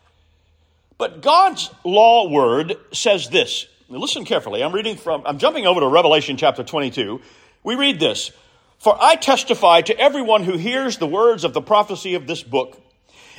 But 0.97 1.21
God's 1.21 1.69
law 1.83 2.29
word 2.29 2.77
says 2.93 3.27
this. 3.27 3.67
Now 3.89 3.97
listen 3.97 4.23
carefully. 4.23 4.63
I'm 4.63 4.71
reading 4.71 4.95
from, 4.95 5.23
I'm 5.25 5.39
jumping 5.39 5.67
over 5.67 5.81
to 5.81 5.87
Revelation 5.87 6.37
chapter 6.37 6.63
22. 6.63 7.19
We 7.61 7.75
read 7.75 7.99
this. 7.99 8.31
For 8.77 8.95
I 8.97 9.17
testify 9.17 9.81
to 9.81 9.99
everyone 9.99 10.43
who 10.43 10.55
hears 10.57 10.99
the 10.99 11.05
words 11.05 11.43
of 11.43 11.53
the 11.53 11.61
prophecy 11.61 12.15
of 12.15 12.27
this 12.27 12.43
book. 12.43 12.81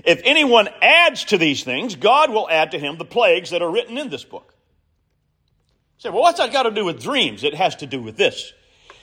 If 0.05 0.21
anyone 0.25 0.69
adds 0.83 1.25
to 1.27 1.39
these 1.39 1.65
things, 1.65 1.97
God 1.97 2.31
will 2.31 2.47
add 2.51 2.73
to 2.73 2.79
him 2.79 2.99
the 2.99 3.07
plagues 3.07 3.49
that 3.51 3.63
are 3.63 3.71
written 3.71 3.97
in 3.97 4.11
this 4.11 4.23
book 4.23 4.50
say, 6.01 6.09
well, 6.09 6.23
what's 6.23 6.39
that 6.39 6.51
got 6.51 6.63
to 6.63 6.71
do 6.71 6.85
with 6.85 7.03
dreams? 7.03 7.45
It 7.45 7.55
has 7.55 7.77
to 7.77 7.87
do 7.87 8.01
with 8.01 8.17
this. 8.17 8.53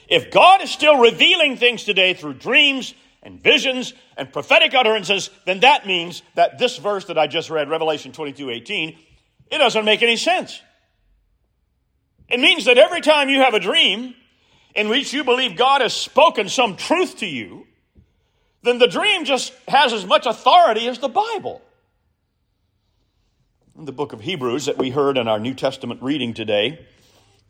If 0.08 0.32
God 0.32 0.62
is 0.62 0.70
still 0.70 0.98
revealing 0.98 1.56
things 1.56 1.84
today 1.84 2.12
through 2.12 2.34
dreams 2.34 2.92
and 3.22 3.40
visions 3.40 3.94
and 4.16 4.32
prophetic 4.32 4.74
utterances, 4.74 5.30
then 5.46 5.60
that 5.60 5.86
means 5.86 6.22
that 6.34 6.58
this 6.58 6.76
verse 6.76 7.04
that 7.04 7.16
I 7.16 7.28
just 7.28 7.50
read, 7.50 7.70
Revelation 7.70 8.10
22 8.10 8.50
18, 8.50 8.98
it 9.50 9.58
doesn't 9.58 9.84
make 9.84 10.02
any 10.02 10.16
sense. 10.16 10.60
It 12.28 12.40
means 12.40 12.64
that 12.64 12.78
every 12.78 13.00
time 13.00 13.28
you 13.28 13.40
have 13.40 13.54
a 13.54 13.60
dream 13.60 14.14
in 14.74 14.88
which 14.88 15.12
you 15.12 15.22
believe 15.22 15.56
God 15.56 15.80
has 15.82 15.94
spoken 15.94 16.48
some 16.48 16.76
truth 16.76 17.18
to 17.18 17.26
you, 17.26 17.66
then 18.62 18.78
the 18.78 18.88
dream 18.88 19.24
just 19.24 19.52
has 19.68 19.92
as 19.92 20.04
much 20.04 20.26
authority 20.26 20.88
as 20.88 20.98
the 20.98 21.08
Bible. 21.08 21.62
In 23.78 23.84
the 23.84 23.92
book 23.92 24.12
of 24.12 24.22
Hebrews 24.22 24.66
that 24.66 24.76
we 24.76 24.90
heard 24.90 25.16
in 25.16 25.28
our 25.28 25.38
New 25.38 25.54
Testament 25.54 26.02
reading 26.02 26.34
today, 26.34 26.84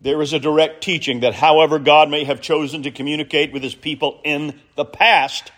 there 0.02 0.20
is 0.20 0.34
a 0.34 0.38
direct 0.38 0.82
teaching 0.82 1.20
that 1.20 1.32
however 1.32 1.78
God 1.78 2.10
may 2.10 2.24
have 2.24 2.42
chosen 2.42 2.82
to 2.82 2.90
communicate 2.90 3.50
with 3.50 3.62
his 3.62 3.74
people 3.74 4.20
in 4.24 4.60
the 4.76 4.84
past, 4.84 5.50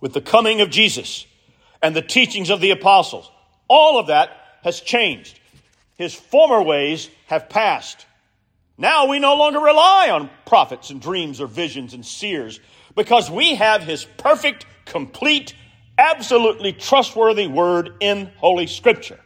with 0.00 0.14
the 0.14 0.22
coming 0.22 0.62
of 0.62 0.70
Jesus 0.70 1.26
and 1.82 1.94
the 1.94 2.00
teachings 2.00 2.48
of 2.48 2.62
the 2.62 2.70
apostles, 2.70 3.30
All 3.68 3.98
of 3.98 4.06
that 4.06 4.30
has 4.62 4.80
changed. 4.80 5.38
His 5.96 6.14
former 6.14 6.62
ways 6.62 7.10
have 7.26 7.50
passed. 7.50 8.06
Now 8.78 9.06
we 9.06 9.18
no 9.18 9.36
longer 9.36 9.60
rely 9.60 10.08
on 10.08 10.30
prophets 10.46 10.88
and 10.88 10.98
dreams 10.98 11.42
or 11.42 11.46
visions 11.46 11.92
and 11.92 12.06
seers 12.06 12.58
because 12.96 13.30
we 13.30 13.56
have 13.56 13.82
his 13.82 14.06
perfect, 14.16 14.64
complete, 14.86 15.52
absolutely 15.98 16.72
trustworthy 16.72 17.48
word 17.48 17.92
in 18.00 18.32
Holy 18.38 18.66
Scripture. 18.66 19.20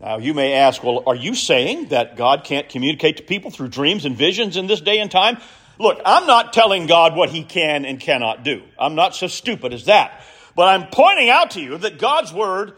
Now, 0.00 0.18
you 0.18 0.34
may 0.34 0.52
ask, 0.52 0.82
well, 0.82 1.02
are 1.06 1.14
you 1.14 1.34
saying 1.34 1.88
that 1.88 2.16
God 2.16 2.44
can't 2.44 2.68
communicate 2.68 3.16
to 3.16 3.22
people 3.22 3.50
through 3.50 3.68
dreams 3.68 4.04
and 4.04 4.16
visions 4.16 4.56
in 4.56 4.66
this 4.66 4.80
day 4.80 4.98
and 4.98 5.10
time? 5.10 5.38
Look, 5.78 6.00
I'm 6.04 6.26
not 6.26 6.52
telling 6.52 6.86
God 6.86 7.16
what 7.16 7.30
he 7.30 7.42
can 7.42 7.84
and 7.84 7.98
cannot 7.98 8.44
do. 8.44 8.62
I'm 8.78 8.94
not 8.94 9.14
so 9.14 9.26
stupid 9.26 9.72
as 9.72 9.86
that. 9.86 10.22
But 10.54 10.68
I'm 10.68 10.88
pointing 10.88 11.28
out 11.28 11.52
to 11.52 11.60
you 11.60 11.78
that 11.78 11.98
God's 11.98 12.32
word, 12.32 12.74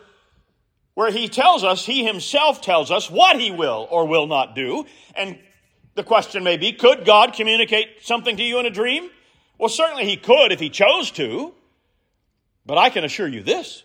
where 0.95 1.11
he 1.11 1.29
tells 1.29 1.65
us, 1.65 1.85
he 1.85 2.05
himself 2.05 2.61
tells 2.61 2.91
us 2.91 3.11
what 3.11 3.41
he 3.41 3.51
will 3.51 3.87
or 3.91 4.07
will 4.07 4.27
not 4.27 4.55
do. 4.55 4.87
And 5.15 5.39
the 5.95 6.05
question 6.05 6.45
may 6.45 6.57
be, 6.57 6.73
could 6.73 7.05
God 7.05 7.35
communicate 7.35 8.03
something 8.03 8.37
to 8.37 8.43
you 8.43 8.59
in 8.59 8.67
a 8.67 8.71
dream? 8.71 9.11
Well, 9.59 9.69
certainly 9.69 10.05
he 10.05 10.17
could 10.17 10.53
if 10.53 10.61
he 10.61 10.71
chose 10.71 11.11
to. 11.13 11.55
But 12.65 12.79
I 12.79 12.91
can 12.91 13.03
assure 13.03 13.27
you 13.27 13.43
this 13.43 13.83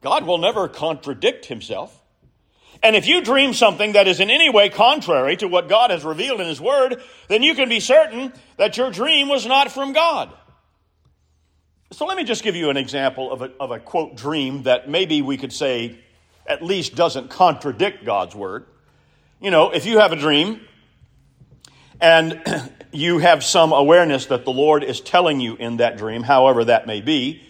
God 0.00 0.26
will 0.26 0.38
never 0.38 0.68
contradict 0.68 1.46
himself. 1.46 1.99
And 2.82 2.96
if 2.96 3.06
you 3.06 3.20
dream 3.20 3.52
something 3.52 3.92
that 3.92 4.08
is 4.08 4.20
in 4.20 4.30
any 4.30 4.48
way 4.48 4.70
contrary 4.70 5.36
to 5.36 5.48
what 5.48 5.68
God 5.68 5.90
has 5.90 6.04
revealed 6.04 6.40
in 6.40 6.46
His 6.46 6.60
Word, 6.60 7.02
then 7.28 7.42
you 7.42 7.54
can 7.54 7.68
be 7.68 7.80
certain 7.80 8.32
that 8.56 8.76
your 8.76 8.90
dream 8.90 9.28
was 9.28 9.46
not 9.46 9.70
from 9.70 9.92
God. 9.92 10.32
So 11.92 12.06
let 12.06 12.16
me 12.16 12.24
just 12.24 12.42
give 12.42 12.56
you 12.56 12.70
an 12.70 12.76
example 12.76 13.30
of 13.32 13.42
a, 13.42 13.52
of 13.58 13.70
a 13.70 13.80
quote 13.80 14.16
dream 14.16 14.62
that 14.62 14.88
maybe 14.88 15.20
we 15.20 15.36
could 15.36 15.52
say 15.52 15.98
at 16.46 16.62
least 16.62 16.94
doesn't 16.94 17.28
contradict 17.28 18.04
God's 18.04 18.34
Word. 18.34 18.66
You 19.40 19.50
know, 19.50 19.70
if 19.70 19.84
you 19.84 19.98
have 19.98 20.12
a 20.12 20.16
dream 20.16 20.60
and 22.00 22.40
you 22.92 23.18
have 23.18 23.44
some 23.44 23.72
awareness 23.72 24.26
that 24.26 24.44
the 24.44 24.52
Lord 24.52 24.84
is 24.84 25.00
telling 25.00 25.40
you 25.40 25.56
in 25.56 25.78
that 25.78 25.98
dream, 25.98 26.22
however 26.22 26.64
that 26.64 26.86
may 26.86 27.02
be, 27.02 27.42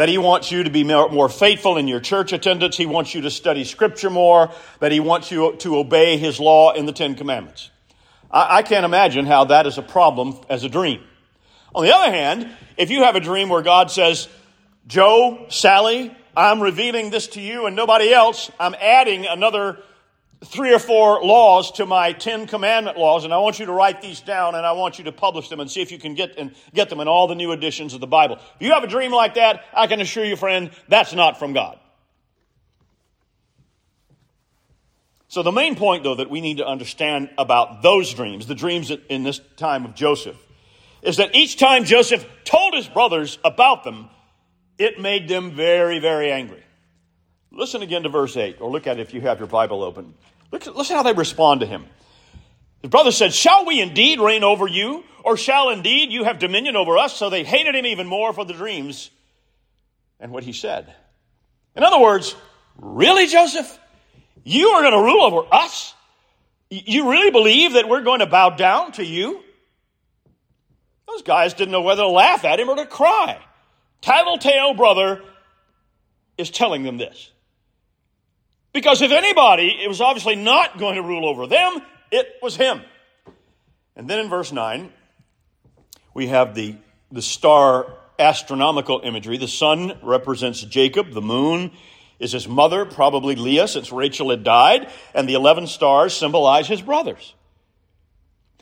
that 0.00 0.08
he 0.08 0.16
wants 0.16 0.50
you 0.50 0.62
to 0.62 0.70
be 0.70 0.82
more 0.82 1.28
faithful 1.28 1.76
in 1.76 1.86
your 1.86 2.00
church 2.00 2.32
attendance. 2.32 2.74
He 2.74 2.86
wants 2.86 3.14
you 3.14 3.20
to 3.20 3.30
study 3.30 3.64
scripture 3.64 4.08
more, 4.08 4.50
that 4.78 4.92
he 4.92 4.98
wants 4.98 5.30
you 5.30 5.54
to 5.56 5.76
obey 5.76 6.16
his 6.16 6.40
law 6.40 6.72
in 6.72 6.86
the 6.86 6.92
Ten 6.92 7.14
Commandments. 7.16 7.68
I, 8.30 8.60
I 8.60 8.62
can't 8.62 8.86
imagine 8.86 9.26
how 9.26 9.44
that 9.44 9.66
is 9.66 9.76
a 9.76 9.82
problem 9.82 10.38
as 10.48 10.64
a 10.64 10.70
dream. 10.70 11.02
On 11.74 11.84
the 11.84 11.94
other 11.94 12.10
hand, 12.10 12.48
if 12.78 12.90
you 12.90 13.02
have 13.04 13.14
a 13.14 13.20
dream 13.20 13.50
where 13.50 13.60
God 13.60 13.90
says, 13.90 14.26
Joe, 14.86 15.44
Sally, 15.50 16.16
I'm 16.34 16.62
revealing 16.62 17.10
this 17.10 17.26
to 17.26 17.42
you 17.42 17.66
and 17.66 17.76
nobody 17.76 18.10
else, 18.10 18.50
I'm 18.58 18.74
adding 18.80 19.26
another 19.26 19.80
three 20.44 20.72
or 20.72 20.78
four 20.78 21.22
laws 21.22 21.72
to 21.72 21.86
my 21.86 22.12
Ten 22.12 22.46
Commandment 22.46 22.96
laws, 22.96 23.24
and 23.24 23.34
I 23.34 23.38
want 23.38 23.58
you 23.58 23.66
to 23.66 23.72
write 23.72 24.00
these 24.00 24.20
down 24.20 24.54
and 24.54 24.64
I 24.64 24.72
want 24.72 24.98
you 24.98 25.04
to 25.04 25.12
publish 25.12 25.48
them 25.48 25.60
and 25.60 25.70
see 25.70 25.82
if 25.82 25.92
you 25.92 25.98
can 25.98 26.14
get, 26.14 26.38
and 26.38 26.54
get 26.74 26.88
them 26.88 27.00
in 27.00 27.08
all 27.08 27.28
the 27.28 27.34
new 27.34 27.52
editions 27.52 27.92
of 27.92 28.00
the 28.00 28.06
Bible. 28.06 28.36
If 28.36 28.62
you 28.66 28.72
have 28.72 28.84
a 28.84 28.88
dream 28.88 29.12
like 29.12 29.34
that, 29.34 29.64
I 29.74 29.86
can 29.86 30.00
assure 30.00 30.24
you, 30.24 30.36
friend, 30.36 30.70
that's 30.88 31.12
not 31.12 31.38
from 31.38 31.52
God. 31.52 31.78
So 35.28 35.44
the 35.44 35.52
main 35.52 35.76
point, 35.76 36.02
though, 36.02 36.16
that 36.16 36.28
we 36.28 36.40
need 36.40 36.56
to 36.56 36.66
understand 36.66 37.30
about 37.38 37.82
those 37.82 38.12
dreams, 38.12 38.46
the 38.46 38.54
dreams 38.56 38.90
in 39.08 39.22
this 39.22 39.40
time 39.56 39.84
of 39.84 39.94
Joseph, 39.94 40.36
is 41.02 41.18
that 41.18 41.36
each 41.36 41.56
time 41.56 41.84
Joseph 41.84 42.26
told 42.44 42.74
his 42.74 42.88
brothers 42.88 43.38
about 43.44 43.84
them, 43.84 44.08
it 44.76 44.98
made 44.98 45.28
them 45.28 45.52
very, 45.52 46.00
very 46.00 46.32
angry. 46.32 46.64
Listen 47.52 47.82
again 47.82 48.04
to 48.04 48.08
verse 48.08 48.36
8, 48.36 48.60
or 48.60 48.70
look 48.70 48.86
at 48.86 48.98
it 48.98 49.02
if 49.02 49.14
you 49.14 49.20
have 49.22 49.38
your 49.38 49.48
Bible 49.48 49.82
open. 49.82 50.14
Look, 50.52 50.66
listen 50.66 50.96
how 50.96 51.02
they 51.02 51.12
respond 51.12 51.60
to 51.60 51.66
him. 51.66 51.86
His 52.82 52.90
brother 52.90 53.12
said, 53.12 53.34
Shall 53.34 53.66
we 53.66 53.80
indeed 53.80 54.20
reign 54.20 54.44
over 54.44 54.66
you? 54.66 55.04
Or 55.22 55.36
shall 55.36 55.68
indeed 55.68 56.12
you 56.12 56.24
have 56.24 56.38
dominion 56.38 56.76
over 56.76 56.96
us? 56.96 57.14
So 57.14 57.28
they 57.28 57.44
hated 57.44 57.74
him 57.74 57.84
even 57.84 58.06
more 58.06 58.32
for 58.32 58.44
the 58.44 58.54
dreams 58.54 59.10
and 60.18 60.32
what 60.32 60.44
he 60.44 60.52
said. 60.52 60.92
In 61.76 61.82
other 61.82 62.00
words, 62.00 62.34
really, 62.78 63.26
Joseph? 63.26 63.78
You 64.44 64.68
are 64.68 64.80
going 64.80 64.94
to 64.94 65.00
rule 65.00 65.22
over 65.22 65.46
us? 65.52 65.94
You 66.70 67.10
really 67.10 67.30
believe 67.30 67.74
that 67.74 67.88
we're 67.88 68.02
going 68.02 68.20
to 68.20 68.26
bow 68.26 68.50
down 68.50 68.92
to 68.92 69.04
you? 69.04 69.42
Those 71.06 71.22
guys 71.22 71.54
didn't 71.54 71.72
know 71.72 71.82
whether 71.82 72.02
to 72.02 72.08
laugh 72.08 72.44
at 72.44 72.58
him 72.60 72.68
or 72.68 72.76
to 72.76 72.86
cry. 72.86 73.38
Tattletale 74.00 74.74
brother 74.74 75.22
is 76.38 76.50
telling 76.50 76.82
them 76.82 76.96
this. 76.96 77.30
Because 78.72 79.02
if 79.02 79.10
anybody, 79.10 79.78
it 79.82 79.88
was 79.88 80.00
obviously 80.00 80.36
not 80.36 80.78
going 80.78 80.94
to 80.94 81.02
rule 81.02 81.26
over 81.26 81.46
them, 81.46 81.80
it 82.10 82.26
was 82.42 82.56
him. 82.56 82.82
And 83.96 84.08
then 84.08 84.18
in 84.18 84.28
verse 84.28 84.52
9, 84.52 84.92
we 86.14 86.28
have 86.28 86.54
the, 86.54 86.76
the 87.10 87.22
star 87.22 87.92
astronomical 88.18 89.00
imagery. 89.02 89.38
The 89.38 89.48
sun 89.48 89.98
represents 90.02 90.62
Jacob, 90.62 91.12
the 91.12 91.22
moon 91.22 91.72
is 92.20 92.32
his 92.32 92.46
mother, 92.46 92.84
probably 92.84 93.34
Leah, 93.34 93.66
since 93.66 93.90
Rachel 93.90 94.30
had 94.30 94.44
died, 94.44 94.90
and 95.14 95.28
the 95.28 95.34
11 95.34 95.66
stars 95.66 96.14
symbolize 96.14 96.68
his 96.68 96.82
brothers. 96.82 97.34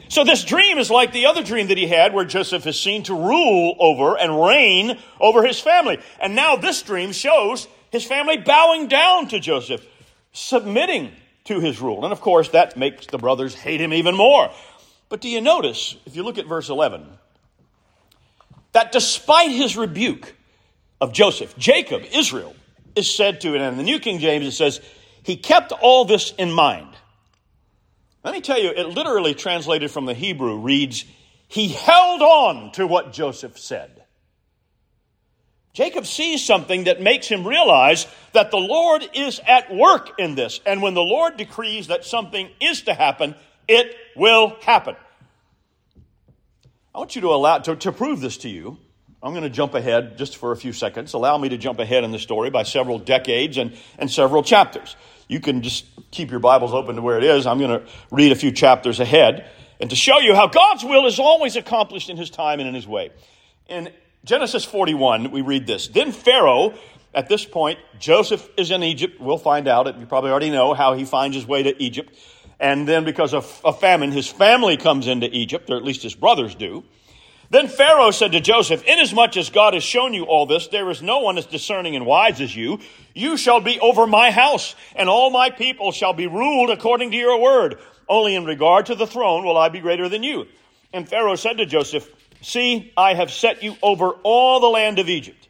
So 0.08 0.22
this 0.22 0.44
dream 0.44 0.78
is 0.78 0.90
like 0.90 1.12
the 1.12 1.26
other 1.26 1.42
dream 1.42 1.66
that 1.68 1.76
he 1.76 1.88
had 1.88 2.14
where 2.14 2.24
Joseph 2.24 2.66
is 2.68 2.80
seen 2.80 3.02
to 3.04 3.14
rule 3.14 3.76
over 3.80 4.16
and 4.16 4.40
reign 4.40 4.96
over 5.20 5.44
his 5.44 5.58
family. 5.58 5.98
And 6.20 6.36
now 6.36 6.54
this 6.54 6.82
dream 6.82 7.10
shows 7.10 7.66
his 7.90 8.04
family 8.04 8.36
bowing 8.36 8.86
down 8.86 9.26
to 9.28 9.40
Joseph 9.40 9.84
submitting 10.38 11.12
to 11.44 11.60
his 11.60 11.80
rule. 11.80 12.04
And 12.04 12.12
of 12.12 12.20
course, 12.20 12.50
that 12.50 12.76
makes 12.76 13.06
the 13.06 13.18
brothers 13.18 13.54
hate 13.54 13.80
him 13.80 13.92
even 13.92 14.14
more. 14.14 14.50
But 15.08 15.20
do 15.20 15.28
you 15.28 15.40
notice, 15.40 15.96
if 16.06 16.14
you 16.14 16.22
look 16.22 16.38
at 16.38 16.46
verse 16.46 16.68
11, 16.68 17.06
that 18.72 18.92
despite 18.92 19.50
his 19.50 19.76
rebuke 19.76 20.34
of 21.00 21.12
Joseph, 21.12 21.56
Jacob, 21.56 22.02
Israel, 22.12 22.54
is 22.94 23.12
said 23.12 23.40
to, 23.40 23.54
and 23.54 23.62
in 23.62 23.76
the 23.76 23.82
New 23.82 23.98
King 23.98 24.18
James 24.18 24.46
it 24.46 24.52
says, 24.52 24.80
he 25.22 25.36
kept 25.36 25.72
all 25.72 26.04
this 26.04 26.32
in 26.32 26.52
mind. 26.52 26.94
Let 28.24 28.34
me 28.34 28.40
tell 28.40 28.58
you, 28.58 28.70
it 28.70 28.88
literally 28.88 29.34
translated 29.34 29.90
from 29.90 30.06
the 30.06 30.14
Hebrew 30.14 30.58
reads, 30.58 31.04
he 31.46 31.68
held 31.68 32.20
on 32.20 32.72
to 32.72 32.86
what 32.86 33.12
Joseph 33.12 33.58
said. 33.58 34.04
Jacob 35.78 36.06
sees 36.06 36.44
something 36.44 36.84
that 36.84 37.00
makes 37.00 37.28
him 37.28 37.46
realize 37.46 38.08
that 38.32 38.50
the 38.50 38.56
Lord 38.56 39.08
is 39.14 39.40
at 39.46 39.72
work 39.72 40.10
in 40.18 40.34
this. 40.34 40.60
And 40.66 40.82
when 40.82 40.94
the 40.94 41.04
Lord 41.04 41.36
decrees 41.36 41.86
that 41.86 42.04
something 42.04 42.50
is 42.60 42.82
to 42.82 42.94
happen, 42.94 43.36
it 43.68 43.94
will 44.16 44.56
happen. 44.62 44.96
I 46.92 46.98
want 46.98 47.14
you 47.14 47.20
to 47.20 47.28
allow, 47.28 47.58
to, 47.58 47.76
to 47.76 47.92
prove 47.92 48.20
this 48.20 48.38
to 48.38 48.48
you. 48.48 48.76
I'm 49.22 49.30
going 49.30 49.44
to 49.44 49.50
jump 49.50 49.74
ahead 49.74 50.18
just 50.18 50.36
for 50.36 50.50
a 50.50 50.56
few 50.56 50.72
seconds. 50.72 51.12
Allow 51.12 51.38
me 51.38 51.50
to 51.50 51.58
jump 51.58 51.78
ahead 51.78 52.02
in 52.02 52.10
the 52.10 52.18
story 52.18 52.50
by 52.50 52.64
several 52.64 52.98
decades 52.98 53.56
and, 53.56 53.72
and 54.00 54.10
several 54.10 54.42
chapters. 54.42 54.96
You 55.28 55.38
can 55.38 55.62
just 55.62 55.84
keep 56.10 56.32
your 56.32 56.40
Bibles 56.40 56.74
open 56.74 56.96
to 56.96 57.02
where 57.02 57.18
it 57.18 57.24
is. 57.24 57.46
I'm 57.46 57.60
going 57.60 57.78
to 57.82 57.86
read 58.10 58.32
a 58.32 58.36
few 58.36 58.50
chapters 58.50 58.98
ahead 58.98 59.48
and 59.78 59.90
to 59.90 59.94
show 59.94 60.18
you 60.18 60.34
how 60.34 60.48
God's 60.48 60.82
will 60.82 61.06
is 61.06 61.20
always 61.20 61.54
accomplished 61.54 62.10
in 62.10 62.16
His 62.16 62.30
time 62.30 62.58
and 62.58 62.68
in 62.68 62.74
His 62.74 62.88
way. 62.88 63.10
In 63.68 63.92
Genesis 64.24 64.64
41, 64.64 65.30
we 65.30 65.42
read 65.42 65.66
this. 65.66 65.88
Then 65.88 66.12
Pharaoh, 66.12 66.74
at 67.14 67.28
this 67.28 67.44
point, 67.44 67.78
Joseph 67.98 68.48
is 68.56 68.70
in 68.70 68.82
Egypt. 68.82 69.20
We'll 69.20 69.38
find 69.38 69.68
out. 69.68 69.98
You 69.98 70.06
probably 70.06 70.30
already 70.30 70.50
know 70.50 70.74
how 70.74 70.94
he 70.94 71.04
finds 71.04 71.36
his 71.36 71.46
way 71.46 71.62
to 71.62 71.82
Egypt. 71.82 72.14
And 72.60 72.88
then, 72.88 73.04
because 73.04 73.34
of 73.34 73.60
a 73.64 73.72
famine, 73.72 74.10
his 74.10 74.26
family 74.26 74.76
comes 74.76 75.06
into 75.06 75.28
Egypt, 75.30 75.70
or 75.70 75.76
at 75.76 75.84
least 75.84 76.02
his 76.02 76.14
brothers 76.14 76.54
do. 76.56 76.84
Then 77.50 77.68
Pharaoh 77.68 78.10
said 78.10 78.32
to 78.32 78.40
Joseph, 78.40 78.84
Inasmuch 78.84 79.36
as 79.38 79.48
God 79.48 79.72
has 79.72 79.82
shown 79.82 80.12
you 80.12 80.24
all 80.24 80.44
this, 80.44 80.66
there 80.66 80.90
is 80.90 81.00
no 81.00 81.20
one 81.20 81.38
as 81.38 81.46
discerning 81.46 81.96
and 81.96 82.04
wise 82.04 82.40
as 82.42 82.54
you. 82.54 82.80
You 83.14 83.38
shall 83.38 83.60
be 83.60 83.80
over 83.80 84.06
my 84.06 84.30
house, 84.30 84.74
and 84.94 85.08
all 85.08 85.30
my 85.30 85.48
people 85.48 85.92
shall 85.92 86.12
be 86.12 86.26
ruled 86.26 86.68
according 86.68 87.12
to 87.12 87.16
your 87.16 87.40
word. 87.40 87.78
Only 88.06 88.34
in 88.34 88.44
regard 88.44 88.86
to 88.86 88.94
the 88.94 89.06
throne 89.06 89.44
will 89.44 89.56
I 89.56 89.70
be 89.70 89.80
greater 89.80 90.08
than 90.08 90.22
you. 90.22 90.46
And 90.92 91.08
Pharaoh 91.08 91.36
said 91.36 91.56
to 91.58 91.66
Joseph, 91.66 92.10
See, 92.40 92.92
I 92.96 93.14
have 93.14 93.30
set 93.30 93.62
you 93.62 93.76
over 93.82 94.10
all 94.22 94.60
the 94.60 94.68
land 94.68 94.98
of 94.98 95.08
Egypt. 95.08 95.48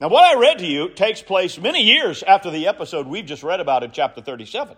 Now, 0.00 0.08
what 0.08 0.24
I 0.24 0.40
read 0.40 0.58
to 0.58 0.66
you 0.66 0.88
takes 0.88 1.20
place 1.20 1.58
many 1.58 1.82
years 1.82 2.22
after 2.22 2.50
the 2.50 2.68
episode 2.68 3.06
we've 3.06 3.26
just 3.26 3.42
read 3.42 3.60
about 3.60 3.84
in 3.84 3.92
chapter 3.92 4.22
37. 4.22 4.76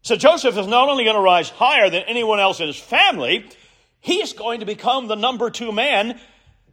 So 0.00 0.16
Joseph 0.16 0.56
is 0.56 0.66
not 0.66 0.88
only 0.88 1.04
going 1.04 1.16
to 1.16 1.22
rise 1.22 1.50
higher 1.50 1.90
than 1.90 2.02
anyone 2.04 2.40
else 2.40 2.60
in 2.60 2.66
his 2.66 2.78
family, 2.78 3.48
he's 4.00 4.32
going 4.32 4.60
to 4.60 4.66
become 4.66 5.06
the 5.06 5.14
number 5.14 5.50
two 5.50 5.70
man 5.70 6.18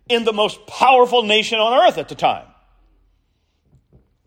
in 0.07 0.23
the 0.23 0.33
most 0.33 0.65
powerful 0.65 1.21
nation 1.23 1.59
on 1.59 1.87
earth 1.87 1.97
at 1.97 2.09
the 2.09 2.15
time. 2.15 2.47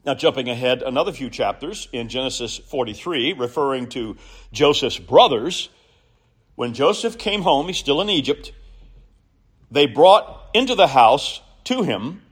Now, 0.04 0.14
jumping 0.14 0.48
ahead 0.48 0.82
another 0.82 1.12
few 1.12 1.30
chapters 1.30 1.88
in 1.92 2.08
Genesis 2.08 2.58
43, 2.58 3.34
referring 3.34 3.88
to 3.90 4.16
Joseph's 4.52 4.98
brothers, 4.98 5.68
when 6.62 6.74
Joseph 6.74 7.18
came 7.18 7.42
home, 7.42 7.66
he's 7.66 7.78
still 7.78 8.00
in 8.00 8.08
Egypt, 8.08 8.52
they 9.72 9.84
brought 9.84 10.48
into 10.54 10.76
the 10.76 10.86
house 10.86 11.40
to 11.64 11.82
him, 11.82 12.22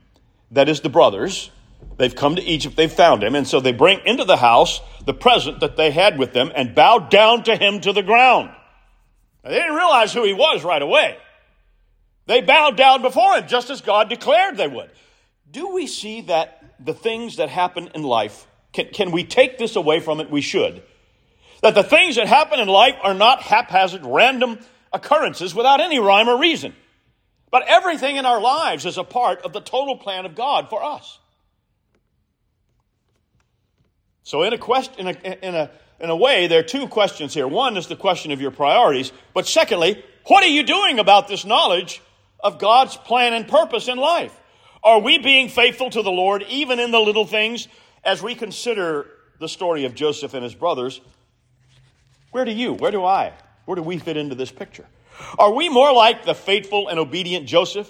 that 0.51 0.69
is 0.69 0.79
the 0.79 0.87
brothers. 0.87 1.51
They've 1.97 2.15
come 2.15 2.37
to 2.37 2.41
Egypt, 2.41 2.77
they've 2.77 2.89
found 2.89 3.25
him, 3.25 3.35
and 3.35 3.45
so 3.45 3.59
they 3.59 3.73
bring 3.73 3.99
into 4.05 4.23
the 4.23 4.37
house 4.37 4.79
the 5.05 5.13
present 5.13 5.59
that 5.59 5.75
they 5.75 5.91
had 5.91 6.17
with 6.17 6.31
them 6.31 6.49
and 6.55 6.73
bow 6.73 6.99
down 6.99 7.43
to 7.43 7.57
him 7.57 7.81
to 7.81 7.91
the 7.91 8.03
ground. 8.03 8.51
Now, 9.43 9.49
they 9.49 9.57
didn't 9.57 9.75
realize 9.75 10.13
who 10.13 10.23
he 10.23 10.31
was 10.31 10.63
right 10.63 10.81
away. 10.81 11.17
They 12.27 12.39
bowed 12.39 12.77
down 12.77 13.01
before 13.01 13.35
him 13.35 13.49
just 13.49 13.69
as 13.69 13.81
God 13.81 14.07
declared 14.07 14.55
they 14.55 14.69
would. 14.69 14.91
Do 15.51 15.73
we 15.73 15.87
see 15.87 16.21
that 16.21 16.75
the 16.79 16.93
things 16.93 17.35
that 17.35 17.49
happen 17.49 17.89
in 17.93 18.03
life, 18.03 18.47
can, 18.71 18.87
can 18.93 19.11
we 19.11 19.25
take 19.25 19.57
this 19.57 19.75
away 19.75 19.99
from 19.99 20.21
it? 20.21 20.31
We 20.31 20.39
should. 20.39 20.83
That 21.61 21.75
the 21.75 21.83
things 21.83 22.15
that 22.15 22.27
happen 22.27 22.59
in 22.59 22.67
life 22.67 22.95
are 23.03 23.13
not 23.13 23.41
haphazard, 23.41 24.01
random 24.05 24.59
occurrences 24.91 25.55
without 25.55 25.79
any 25.79 25.99
rhyme 25.99 26.27
or 26.27 26.39
reason. 26.39 26.75
But 27.51 27.63
everything 27.67 28.15
in 28.15 28.25
our 28.25 28.41
lives 28.41 28.85
is 28.85 28.97
a 28.97 29.03
part 29.03 29.41
of 29.41 29.53
the 29.53 29.59
total 29.59 29.97
plan 29.97 30.25
of 30.25 30.35
God 30.35 30.69
for 30.69 30.83
us. 30.83 31.19
So, 34.23 34.43
in 34.43 34.53
a, 34.53 34.57
quest, 34.57 34.97
in, 34.97 35.07
a, 35.07 35.11
in, 35.11 35.55
a, 35.55 35.69
in 35.99 36.09
a 36.09 36.15
way, 36.15 36.47
there 36.47 36.59
are 36.59 36.63
two 36.63 36.87
questions 36.87 37.33
here. 37.33 37.47
One 37.47 37.75
is 37.75 37.87
the 37.87 37.95
question 37.95 38.31
of 38.31 38.39
your 38.39 38.51
priorities, 38.51 39.11
but 39.33 39.47
secondly, 39.47 40.03
what 40.27 40.43
are 40.43 40.47
you 40.47 40.63
doing 40.63 40.99
about 40.99 41.27
this 41.27 41.43
knowledge 41.43 42.01
of 42.39 42.59
God's 42.59 42.95
plan 42.95 43.33
and 43.33 43.47
purpose 43.47 43.87
in 43.87 43.97
life? 43.97 44.35
Are 44.83 44.99
we 44.99 45.17
being 45.17 45.49
faithful 45.49 45.89
to 45.89 46.01
the 46.01 46.11
Lord 46.11 46.43
even 46.49 46.79
in 46.79 46.91
the 46.91 46.99
little 46.99 47.25
things 47.25 47.67
as 48.03 48.21
we 48.21 48.35
consider 48.35 49.07
the 49.39 49.49
story 49.49 49.85
of 49.85 49.95
Joseph 49.95 50.33
and 50.33 50.43
his 50.43 50.55
brothers? 50.55 51.01
Where 52.31 52.45
do 52.45 52.51
you, 52.51 52.73
where 52.73 52.91
do 52.91 53.05
I, 53.05 53.33
where 53.65 53.75
do 53.75 53.81
we 53.81 53.97
fit 53.97 54.17
into 54.17 54.35
this 54.35 54.51
picture? 54.51 54.87
Are 55.37 55.53
we 55.53 55.69
more 55.69 55.93
like 55.93 56.25
the 56.25 56.33
faithful 56.33 56.87
and 56.87 56.97
obedient 56.97 57.45
Joseph? 57.45 57.89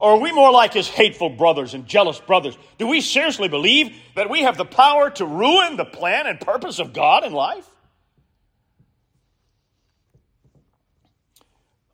Or 0.00 0.12
are 0.12 0.20
we 0.20 0.30
more 0.30 0.52
like 0.52 0.74
his 0.74 0.86
hateful 0.86 1.30
brothers 1.30 1.74
and 1.74 1.86
jealous 1.86 2.20
brothers? 2.20 2.56
Do 2.78 2.86
we 2.86 3.00
seriously 3.00 3.48
believe 3.48 3.96
that 4.14 4.30
we 4.30 4.42
have 4.42 4.56
the 4.56 4.64
power 4.64 5.10
to 5.10 5.26
ruin 5.26 5.76
the 5.76 5.84
plan 5.84 6.26
and 6.26 6.40
purpose 6.40 6.78
of 6.78 6.92
God 6.92 7.24
in 7.24 7.32
life? 7.32 7.68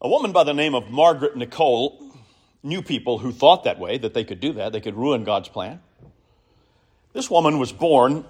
A 0.03 0.09
woman 0.09 0.33
by 0.33 0.45
the 0.45 0.53
name 0.53 0.75
of 0.75 0.91
Margaret 0.91 1.35
Nikol 1.35 2.15
knew 2.63 2.83
people 2.83 3.19
who 3.19 3.33
thought 3.33 3.65
that 3.65 3.79
way, 3.79 3.97
that 3.97 4.13
they 4.13 4.25
could 4.25 4.41
do 4.41 4.53
that, 4.55 4.73
they 4.73 4.81
could 4.81 4.97
ruin 4.97 5.25
God's 5.25 5.49
plan. 5.49 5.81
This 7.15 7.31
woman 7.31 7.59
was 7.59 7.73
born 7.73 8.27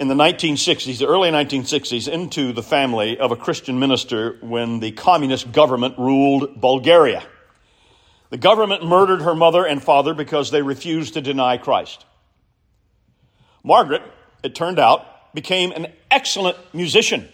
in 0.00 0.06
the 0.06 0.14
1960s, 0.14 0.98
the 0.98 1.08
early 1.08 1.30
1960s, 1.30 2.06
into 2.06 2.52
the 2.52 2.62
family 2.62 3.18
of 3.18 3.32
a 3.32 3.36
Christian 3.36 3.78
minister 3.80 4.38
when 4.40 4.78
the 4.78 4.92
communist 4.92 5.50
government 5.50 5.98
ruled 5.98 6.60
Bulgaria. 6.60 7.24
The 8.30 8.36
government 8.36 8.84
murdered 8.84 9.22
her 9.22 9.34
mother 9.34 9.64
and 9.66 9.82
father 9.82 10.14
because 10.14 10.50
they 10.50 10.62
refused 10.62 11.14
to 11.14 11.20
deny 11.20 11.56
Christ. 11.56 12.04
Margaret, 13.64 14.02
it 14.44 14.54
turned 14.54 14.78
out, 14.78 15.34
became 15.34 15.72
an 15.72 15.88
excellent 16.10 16.56
musician. 16.72 17.28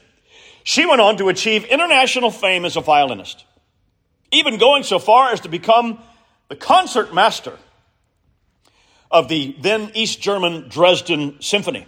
She 0.62 0.87
went 0.87 1.03
on 1.03 1.18
to 1.18 1.29
achieve 1.29 1.64
international 1.64 2.31
fame 2.31 2.64
as 2.64 2.77
a 2.77 2.81
violinist, 2.81 3.44
even 4.33 4.57
going 4.57 4.85
so 4.85 4.98
far 4.98 5.31
as 5.31 5.40
to 5.40 5.48
become 5.48 5.98
the 6.48 6.57
concert 6.57 7.12
master 7.12 7.59
of 9.11 9.29
the 9.29 9.55
then 9.61 9.90
East 9.94 10.22
German 10.22 10.68
Dresden 10.68 11.37
Symphony. 11.40 11.87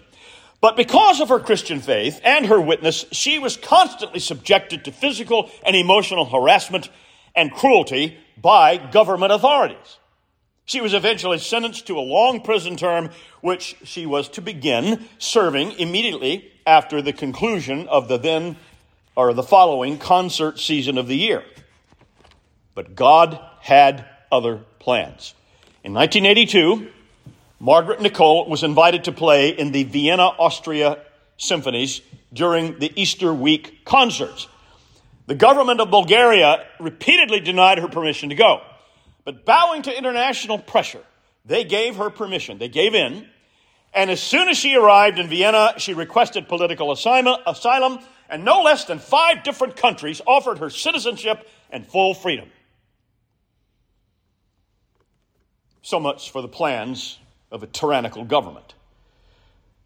But 0.60 0.76
because 0.76 1.20
of 1.20 1.28
her 1.28 1.38
Christian 1.38 1.80
faith 1.80 2.20
and 2.24 2.46
her 2.46 2.60
witness, 2.60 3.04
she 3.12 3.38
was 3.38 3.56
constantly 3.56 4.20
subjected 4.20 4.84
to 4.84 4.92
physical 4.92 5.50
and 5.64 5.76
emotional 5.76 6.24
harassment 6.24 6.88
and 7.34 7.52
cruelty 7.52 8.16
by 8.36 8.76
government 8.76 9.32
authorities. 9.32 9.98
She 10.64 10.80
was 10.80 10.94
eventually 10.94 11.38
sentenced 11.38 11.86
to 11.86 11.98
a 11.98 12.00
long 12.00 12.40
prison 12.40 12.76
term, 12.76 13.10
which 13.40 13.76
she 13.84 14.04
was 14.04 14.28
to 14.30 14.42
begin 14.42 15.06
serving 15.18 15.72
immediately 15.72 16.50
after 16.66 17.00
the 17.00 17.12
conclusion 17.12 17.86
of 17.86 18.08
the 18.08 18.18
then 18.18 18.56
or 19.14 19.32
the 19.32 19.42
following 19.42 19.98
concert 19.98 20.58
season 20.58 20.98
of 20.98 21.06
the 21.06 21.16
year. 21.16 21.44
But 22.74 22.96
God 22.96 23.40
had 23.60 24.04
other 24.32 24.60
plans. 24.78 25.34
In 25.84 25.94
1982, 25.94 26.90
Margaret 27.66 27.98
Nikol 27.98 28.46
was 28.46 28.62
invited 28.62 29.02
to 29.02 29.12
play 29.12 29.48
in 29.48 29.72
the 29.72 29.83
Vienna, 29.83 30.22
Austria 30.22 30.98
symphonies 31.37 32.00
during 32.33 32.79
the 32.79 32.92
Easter 32.94 33.35
week 33.35 33.85
concerts. 33.85 34.46
The 35.26 35.35
government 35.35 35.81
of 35.81 35.90
Bulgaria 35.90 36.64
repeatedly 36.79 37.40
denied 37.40 37.79
her 37.79 37.88
permission 37.88 38.29
to 38.29 38.37
go. 38.37 38.61
But 39.24 39.44
bowing 39.44 39.83
to 39.83 39.98
international 39.98 40.61
pressure, 40.61 41.02
they 41.44 41.64
gave 41.64 41.96
her 41.96 42.09
permission. 42.09 42.59
They 42.59 42.68
gave 42.68 42.94
in. 42.94 43.26
And 43.92 44.12
as 44.12 44.22
soon 44.22 44.48
as 44.48 44.57
she 44.57 44.76
arrived 44.76 45.18
in 45.18 45.26
Vienna, 45.26 45.74
she 45.79 45.92
requested 45.92 46.46
political 46.46 46.92
asylum, 46.92 47.98
and 48.29 48.44
no 48.44 48.62
less 48.62 48.85
than 48.85 49.00
five 49.00 49.42
different 49.42 49.74
countries 49.74 50.22
offered 50.24 50.59
her 50.59 50.70
citizenship 50.70 51.48
and 51.70 51.85
full 51.85 52.14
freedom. 52.14 52.48
So 55.83 55.98
much 55.98 56.31
for 56.31 56.42
the 56.42 56.48
plans 56.48 57.18
of 57.50 57.62
a 57.62 57.66
tyrannical 57.66 58.24
government. 58.24 58.74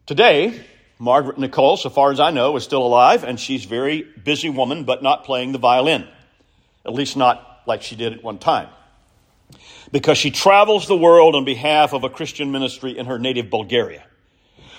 Today, 0.05 0.65
Margaret 0.99 1.37
Nikol, 1.37 1.77
so 1.77 1.89
far 1.89 2.11
as 2.11 2.19
I 2.19 2.31
know, 2.31 2.55
is 2.55 2.63
still 2.63 2.83
alive, 2.83 3.23
and 3.23 3.39
she's 3.39 3.65
a 3.65 3.67
very 3.67 4.03
busy 4.23 4.49
woman, 4.49 4.83
but 4.83 5.01
not 5.01 5.23
playing 5.23 5.51
the 5.51 5.57
violin. 5.57 6.07
At 6.85 6.93
least 6.93 7.17
not 7.17 7.61
like 7.65 7.81
she 7.81 7.95
did 7.95 8.13
at 8.13 8.23
one 8.23 8.37
time. 8.37 8.69
Because 9.91 10.17
she 10.17 10.31
travels 10.31 10.87
the 10.87 10.97
world 10.97 11.35
on 11.35 11.45
behalf 11.45 11.93
of 11.93 12.03
a 12.03 12.09
Christian 12.09 12.51
ministry 12.51 12.97
in 12.97 13.05
her 13.05 13.19
native 13.19 13.49
Bulgaria. 13.49 14.03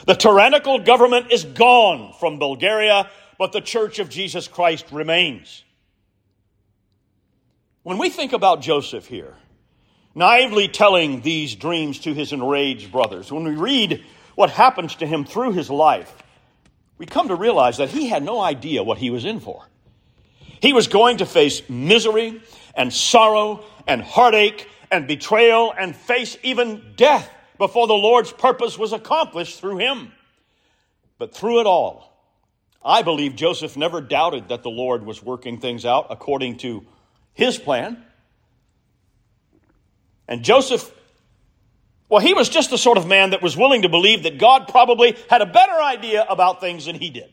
The 0.06 0.14
tyrannical 0.14 0.78
government 0.80 1.30
is 1.30 1.44
gone 1.44 2.12
from 2.18 2.38
Bulgaria, 2.38 3.10
but 3.38 3.52
the 3.52 3.60
Church 3.60 3.98
of 3.98 4.08
Jesus 4.08 4.48
Christ 4.48 4.86
remains. 4.90 5.64
When 7.82 7.98
we 7.98 8.10
think 8.10 8.32
about 8.32 8.62
Joseph 8.62 9.06
here, 9.06 9.34
naively 10.14 10.68
telling 10.68 11.20
these 11.22 11.54
dreams 11.54 12.00
to 12.00 12.14
his 12.14 12.32
enraged 12.32 12.92
brothers, 12.92 13.32
when 13.32 13.44
we 13.44 13.54
read 13.54 14.04
what 14.34 14.50
happens 14.50 14.96
to 14.96 15.06
him 15.06 15.24
through 15.24 15.52
his 15.52 15.70
life, 15.70 16.12
we 16.98 17.06
come 17.06 17.28
to 17.28 17.34
realize 17.34 17.78
that 17.78 17.88
he 17.88 18.08
had 18.08 18.22
no 18.22 18.40
idea 18.40 18.82
what 18.82 18.98
he 18.98 19.10
was 19.10 19.24
in 19.24 19.40
for. 19.40 19.66
He 20.60 20.72
was 20.72 20.86
going 20.86 21.18
to 21.18 21.26
face 21.26 21.68
misery 21.68 22.40
and 22.76 22.92
sorrow 22.92 23.64
and 23.86 24.00
heartache 24.00 24.68
and 24.90 25.08
betrayal 25.08 25.74
and 25.76 25.96
face 25.96 26.36
even 26.42 26.94
death 26.96 27.28
before 27.58 27.86
the 27.86 27.94
Lord's 27.94 28.32
purpose 28.32 28.78
was 28.78 28.92
accomplished 28.92 29.58
through 29.58 29.78
him. 29.78 30.12
But 31.18 31.34
through 31.34 31.60
it 31.60 31.66
all, 31.66 32.12
I 32.84 33.02
believe 33.02 33.36
Joseph 33.36 33.76
never 33.76 34.00
doubted 34.00 34.48
that 34.48 34.62
the 34.62 34.70
Lord 34.70 35.04
was 35.04 35.22
working 35.22 35.58
things 35.58 35.84
out 35.84 36.06
according 36.10 36.58
to 36.58 36.84
his 37.32 37.58
plan. 37.58 38.04
And 40.28 40.44
Joseph 40.44 40.90
well, 42.12 42.20
he 42.20 42.34
was 42.34 42.50
just 42.50 42.68
the 42.68 42.76
sort 42.76 42.98
of 42.98 43.06
man 43.06 43.30
that 43.30 43.40
was 43.40 43.56
willing 43.56 43.80
to 43.82 43.88
believe 43.88 44.24
that 44.24 44.36
God 44.36 44.68
probably 44.68 45.16
had 45.30 45.40
a 45.40 45.46
better 45.46 45.72
idea 45.72 46.26
about 46.28 46.60
things 46.60 46.84
than 46.84 46.94
he 46.94 47.08
did. 47.08 47.32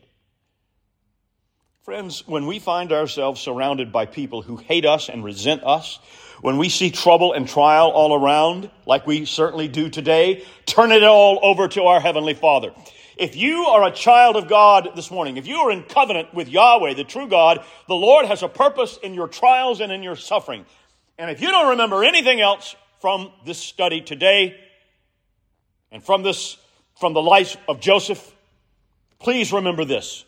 Friends, 1.82 2.26
when 2.26 2.46
we 2.46 2.58
find 2.58 2.90
ourselves 2.90 3.42
surrounded 3.42 3.92
by 3.92 4.06
people 4.06 4.40
who 4.40 4.56
hate 4.56 4.86
us 4.86 5.10
and 5.10 5.22
resent 5.22 5.64
us, 5.64 5.98
when 6.40 6.56
we 6.56 6.70
see 6.70 6.90
trouble 6.90 7.34
and 7.34 7.46
trial 7.46 7.90
all 7.90 8.14
around, 8.14 8.70
like 8.86 9.06
we 9.06 9.26
certainly 9.26 9.68
do 9.68 9.90
today, 9.90 10.46
turn 10.64 10.92
it 10.92 11.04
all 11.04 11.38
over 11.42 11.68
to 11.68 11.82
our 11.82 12.00
Heavenly 12.00 12.32
Father. 12.32 12.72
If 13.18 13.36
you 13.36 13.66
are 13.66 13.84
a 13.84 13.90
child 13.90 14.36
of 14.36 14.48
God 14.48 14.92
this 14.96 15.10
morning, 15.10 15.36
if 15.36 15.46
you 15.46 15.56
are 15.56 15.70
in 15.70 15.82
covenant 15.82 16.32
with 16.32 16.48
Yahweh, 16.48 16.94
the 16.94 17.04
true 17.04 17.28
God, 17.28 17.62
the 17.86 17.94
Lord 17.94 18.24
has 18.24 18.42
a 18.42 18.48
purpose 18.48 18.98
in 19.02 19.12
your 19.12 19.28
trials 19.28 19.82
and 19.82 19.92
in 19.92 20.02
your 20.02 20.16
suffering. 20.16 20.64
And 21.20 21.30
if 21.30 21.42
you 21.42 21.50
don't 21.50 21.68
remember 21.68 22.02
anything 22.02 22.40
else 22.40 22.74
from 23.00 23.30
this 23.44 23.58
study 23.58 24.00
today, 24.00 24.58
and 25.92 26.02
from 26.02 26.22
this, 26.22 26.56
from 26.98 27.12
the 27.12 27.20
life 27.20 27.58
of 27.68 27.78
Joseph, 27.78 28.34
please 29.18 29.52
remember 29.52 29.84
this. 29.84 30.24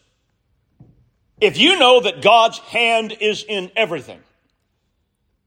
If 1.40 1.56
you 1.56 1.78
know 1.78 2.02
that 2.02 2.20
God's 2.20 2.58
hand 2.58 3.16
is 3.22 3.42
in 3.42 3.70
everything, 3.74 4.20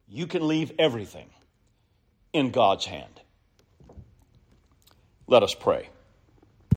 you 0.10 0.26
can 0.26 0.48
leave 0.48 0.72
everything 0.80 1.30
in 2.34 2.50
God's 2.50 2.86
hand. 2.86 3.22
Let 5.28 5.44
us 5.44 5.54
pray. 5.54 5.90